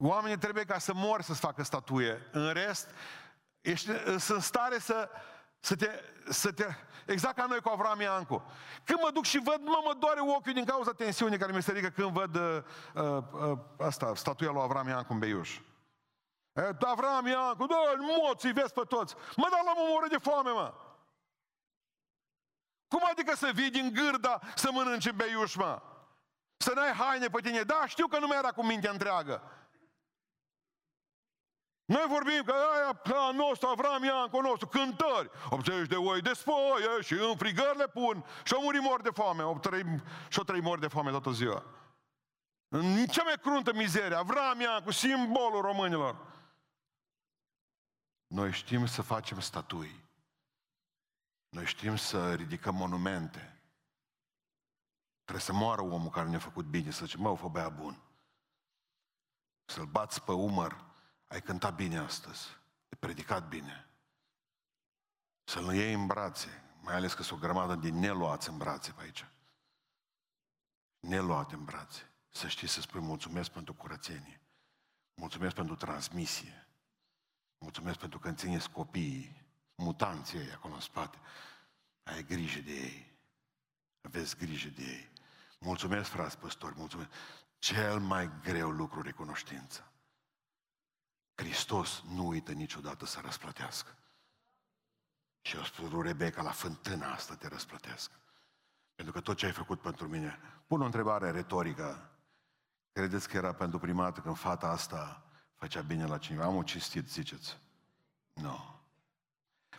[0.00, 2.28] Oamenii trebuie ca să mor să-ți facă statuie.
[2.32, 2.90] În rest,
[3.60, 5.10] ești în stare să,
[5.60, 5.90] să, te,
[6.28, 6.66] să te...
[7.06, 8.50] Exact ca noi cu Avram Iancu.
[8.84, 11.72] Când mă duc și văd, mă, mă doare ochiul din cauza tensiunii care mi se
[11.72, 12.62] ridică când văd uh,
[12.94, 15.60] uh, asta, statuia lui Avram Iancu în Beiuș.
[16.52, 17.74] E, Avram, Iancu, dă
[18.22, 19.14] moții, vezi pe toți.
[19.36, 20.74] Mă, dar l-am omorât de foame, mă.
[22.88, 25.82] Cum adică să vii din gârda să mănânci beiuș, mă?
[26.56, 27.62] Să n-ai haine pe tine.
[27.62, 29.42] Da, știu că nu mai era cu mintea întreagă.
[31.88, 37.00] Noi vorbim că aia plan nostru, Avram Iancu nostru, cântări, 80 de oi de spoie
[37.00, 40.62] și în frigări le pun și au murit mor de foame, au trăi, și-au trăit
[40.62, 41.64] mor de foame toată ziua.
[42.68, 46.26] În cea mai cruntă mizerie, Avram Iancu, simbolul românilor.
[48.26, 50.04] Noi știm să facem statui.
[51.48, 53.62] Noi știm să ridicăm monumente.
[55.24, 58.02] Trebuie să moară omul care ne-a făcut bine, să zicem, mă, o băiat bun.
[59.64, 60.87] Să-l bați pe umăr,
[61.28, 62.48] ai cântat bine astăzi,
[62.90, 63.88] ai predicat bine.
[65.44, 69.02] Să-l iei în brațe, mai ales că sunt o grămadă din neluați în brațe pe
[69.02, 69.26] aici.
[71.00, 72.10] Neluate în brațe.
[72.30, 74.40] Să știi să spui mulțumesc pentru curățenie.
[75.14, 76.68] Mulțumesc pentru transmisie.
[77.58, 81.18] Mulțumesc pentru că țineți copiii, mutanții ei acolo în spate.
[82.02, 83.12] Ai grijă de ei.
[84.00, 85.10] Aveți grijă de ei.
[85.58, 87.10] Mulțumesc, frați păstori, mulțumesc.
[87.58, 89.87] Cel mai greu lucru recunoștință.
[91.38, 93.94] Hristos nu uită niciodată să răsplătească.
[95.40, 98.10] Și eu spun lui Rebecca, la fântâna asta te răsplătesc.
[98.94, 100.38] Pentru că tot ce ai făcut pentru mine...
[100.66, 102.10] Pun o întrebare retorică.
[102.92, 105.22] Credeți că era pentru prima dată când fata asta
[105.54, 106.44] făcea bine la cineva?
[106.44, 107.58] Am o cistit, ziceți.
[108.32, 108.42] Nu.
[108.42, 108.78] No.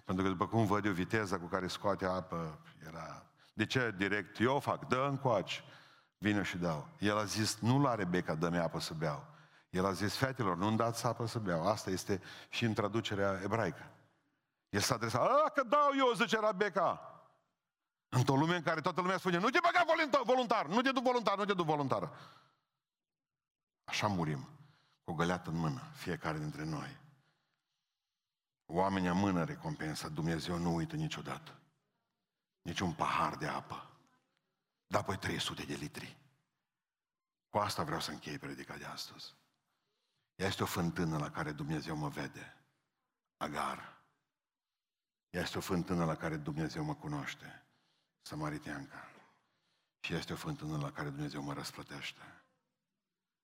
[0.05, 3.26] Pentru că după cum văd eu viteza cu care scoate apă, era...
[3.53, 4.39] De ce direct?
[4.39, 5.64] Eu fac, dă încoace.
[6.18, 6.88] Vine și dau.
[6.99, 9.28] El a zis, nu la Rebecca, dă-mi apă să beau.
[9.70, 11.67] El a zis, fetelor, nu-mi dați apă să beau.
[11.67, 13.91] Asta este și în traducerea ebraică.
[14.70, 17.13] El s-a adresat, a, că dau eu, zice Rebecca.
[18.09, 19.84] Într-o lume în care toată lumea spune, nu te băga
[20.26, 22.11] voluntar, nu te duc voluntar, nu te duc voluntar.
[23.84, 24.49] Așa murim,
[25.03, 26.97] cu o găleată în mână, fiecare dintre noi.
[28.65, 31.59] Oamenii amână recompensa, Dumnezeu nu uită niciodată.
[32.61, 33.89] Nici un pahar de apă.
[34.88, 36.17] Dar apoi 300 de litri.
[37.49, 39.36] Cu asta vreau să închei predica de astăzi.
[40.39, 42.57] Ea este o fântână la care Dumnezeu mă vede.
[43.37, 44.03] Agar.
[45.29, 47.65] Ea este o fântână la care Dumnezeu mă cunoaște.
[48.21, 49.11] Samariteanca.
[49.99, 52.43] Și este o fântână la care Dumnezeu mă răsplătește.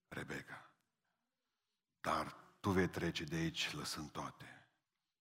[0.07, 0.69] Rebecca.
[2.01, 4.67] Dar tu vei trece de aici lăsând toate.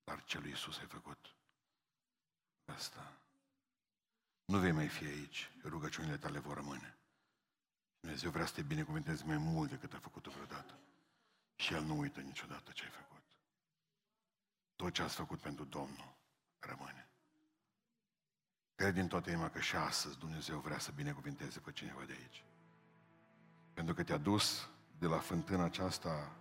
[0.05, 1.37] Dar ce lui Iisus ai făcut?
[2.65, 3.13] Asta.
[4.45, 5.51] Nu vei mai fi aici.
[5.63, 6.99] Rugăciunile tale vor rămâne.
[8.01, 10.79] Dumnezeu vrea să te binecuvânteze mai mult decât a făcut-o vreodată.
[11.57, 13.23] Și El nu uită niciodată ce ai făcut.
[14.77, 16.15] Tot ce ați făcut pentru Domnul
[16.59, 17.09] rămâne.
[18.75, 22.45] Cred din toată inima că și astăzi Dumnezeu vrea să binecuvinteze pe cineva de aici.
[23.73, 26.37] Pentru că te-a dus de la fântâna aceasta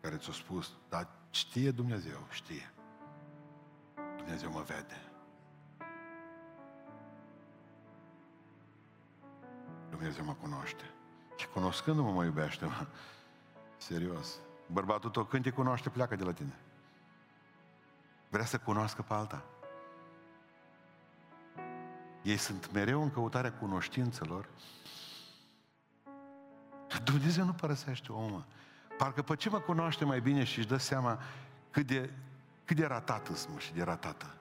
[0.00, 2.72] care ți-a spus, dar știe Dumnezeu, știe.
[4.16, 5.12] Dumnezeu mă vede.
[9.90, 10.94] Dumnezeu mă cunoaște.
[11.36, 12.86] Și cunoscându-mă mă iubește, mă.
[13.76, 14.40] Serios.
[14.72, 16.58] Bărbatul tău când te cunoaște, pleacă de la tine.
[18.28, 19.44] Vrea să cunoască pe alta.
[22.22, 24.48] Ei sunt mereu în căutarea cunoștințelor.
[27.04, 28.44] Dumnezeu nu părăsește omul.
[28.96, 31.18] Parcă pe ce mă cunoaște mai bine și își dă seama
[31.70, 32.10] cât de,
[32.64, 34.34] cât de ratată mă și de ratată.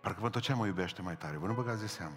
[0.00, 1.36] Parcă pentru ce mă iubește mai tare.
[1.36, 2.16] Vă nu băgați de seama.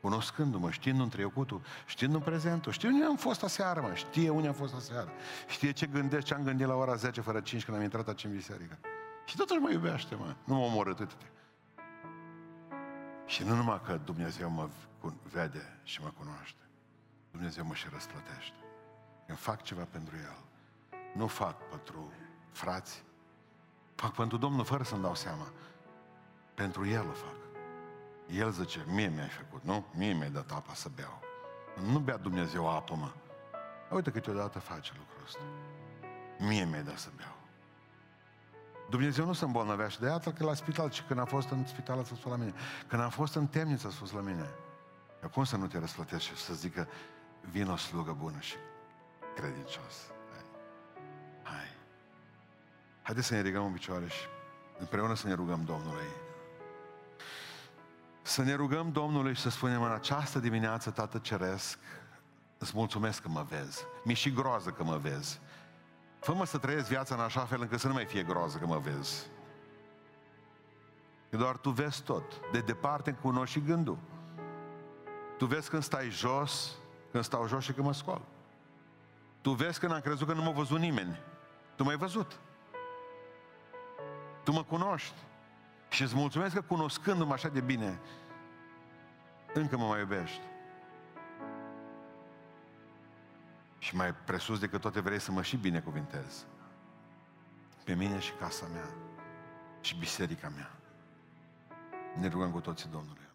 [0.00, 4.48] Cunoscându-mă, știind în trecutul, știind în prezentul, știu unde am fost aseară, mă, știe unde
[4.48, 5.10] am fost aseară.
[5.48, 8.24] Știe ce gândesc, ce am gândit la ora 10 fără 5 când am intrat aici
[8.24, 8.78] în biserică.
[9.24, 10.34] Și totuși mă iubește, mă.
[10.44, 11.16] Nu mă omoră atât.
[13.26, 14.68] Și nu numai că Dumnezeu mă
[15.32, 16.62] vede și mă cunoaște,
[17.30, 18.56] Dumnezeu mă și răsplătește.
[19.26, 20.38] Când fac ceva pentru El,
[21.14, 22.12] nu fac pentru
[22.50, 23.04] frați,
[23.94, 25.52] fac pentru Domnul fără să-mi dau seama.
[26.54, 27.37] Pentru El o fac.
[28.30, 29.86] El zice, mie mi-ai făcut, nu?
[29.94, 31.20] Mie mi-ai dat apa să beau.
[31.92, 33.12] Nu bea Dumnezeu apă, mă.
[33.90, 35.40] Uite câteodată face lucrul ăsta.
[36.38, 37.36] Mie mi-ai dat să beau.
[38.90, 41.66] Dumnezeu nu se îmbolnăvea și de iată că la spital, și când a fost în
[41.66, 42.52] spital a spus la mine.
[42.86, 44.50] Când am fost în temniță a spus la mine.
[45.22, 46.88] Eu cum să nu te răsplătesc și să zică,
[47.50, 48.56] vin o slugă bună și
[49.34, 49.94] credincios.
[50.32, 50.44] Hai.
[51.42, 51.76] Hai.
[53.02, 54.26] Haideți să ne ridicăm în picioare și
[54.78, 56.27] împreună să ne rugăm Domnului.
[58.28, 61.78] Să ne rugăm Domnului și să spunem în această dimineață, Tată Ceresc,
[62.58, 63.84] îți mulțumesc că mă vezi.
[64.04, 65.40] Mi și groază că mă vezi.
[66.20, 68.78] Fă-mă să trăiesc viața în așa fel încât să nu mai fie groază că mă
[68.78, 69.26] vezi.
[71.30, 72.50] Că doar Tu vezi tot.
[72.52, 73.98] De departe îmi cunoști și gândul.
[75.38, 76.76] Tu vezi când stai jos,
[77.10, 78.20] când stau jos și când mă scol.
[79.40, 81.20] Tu vezi când am crezut că nu m-a văzut nimeni.
[81.76, 82.38] Tu m-ai văzut.
[84.44, 85.26] Tu mă cunoști.
[85.88, 87.98] Și îți mulțumesc că cunoscându-mă așa de bine,
[89.54, 90.40] încă mă mai iubești.
[93.78, 96.46] Și mai presus decât toate vrei să mă și binecuvintezi.
[97.84, 98.88] Pe mine și casa mea
[99.80, 100.70] și biserica mea.
[102.20, 103.27] Ne rugăm cu toții Domnului.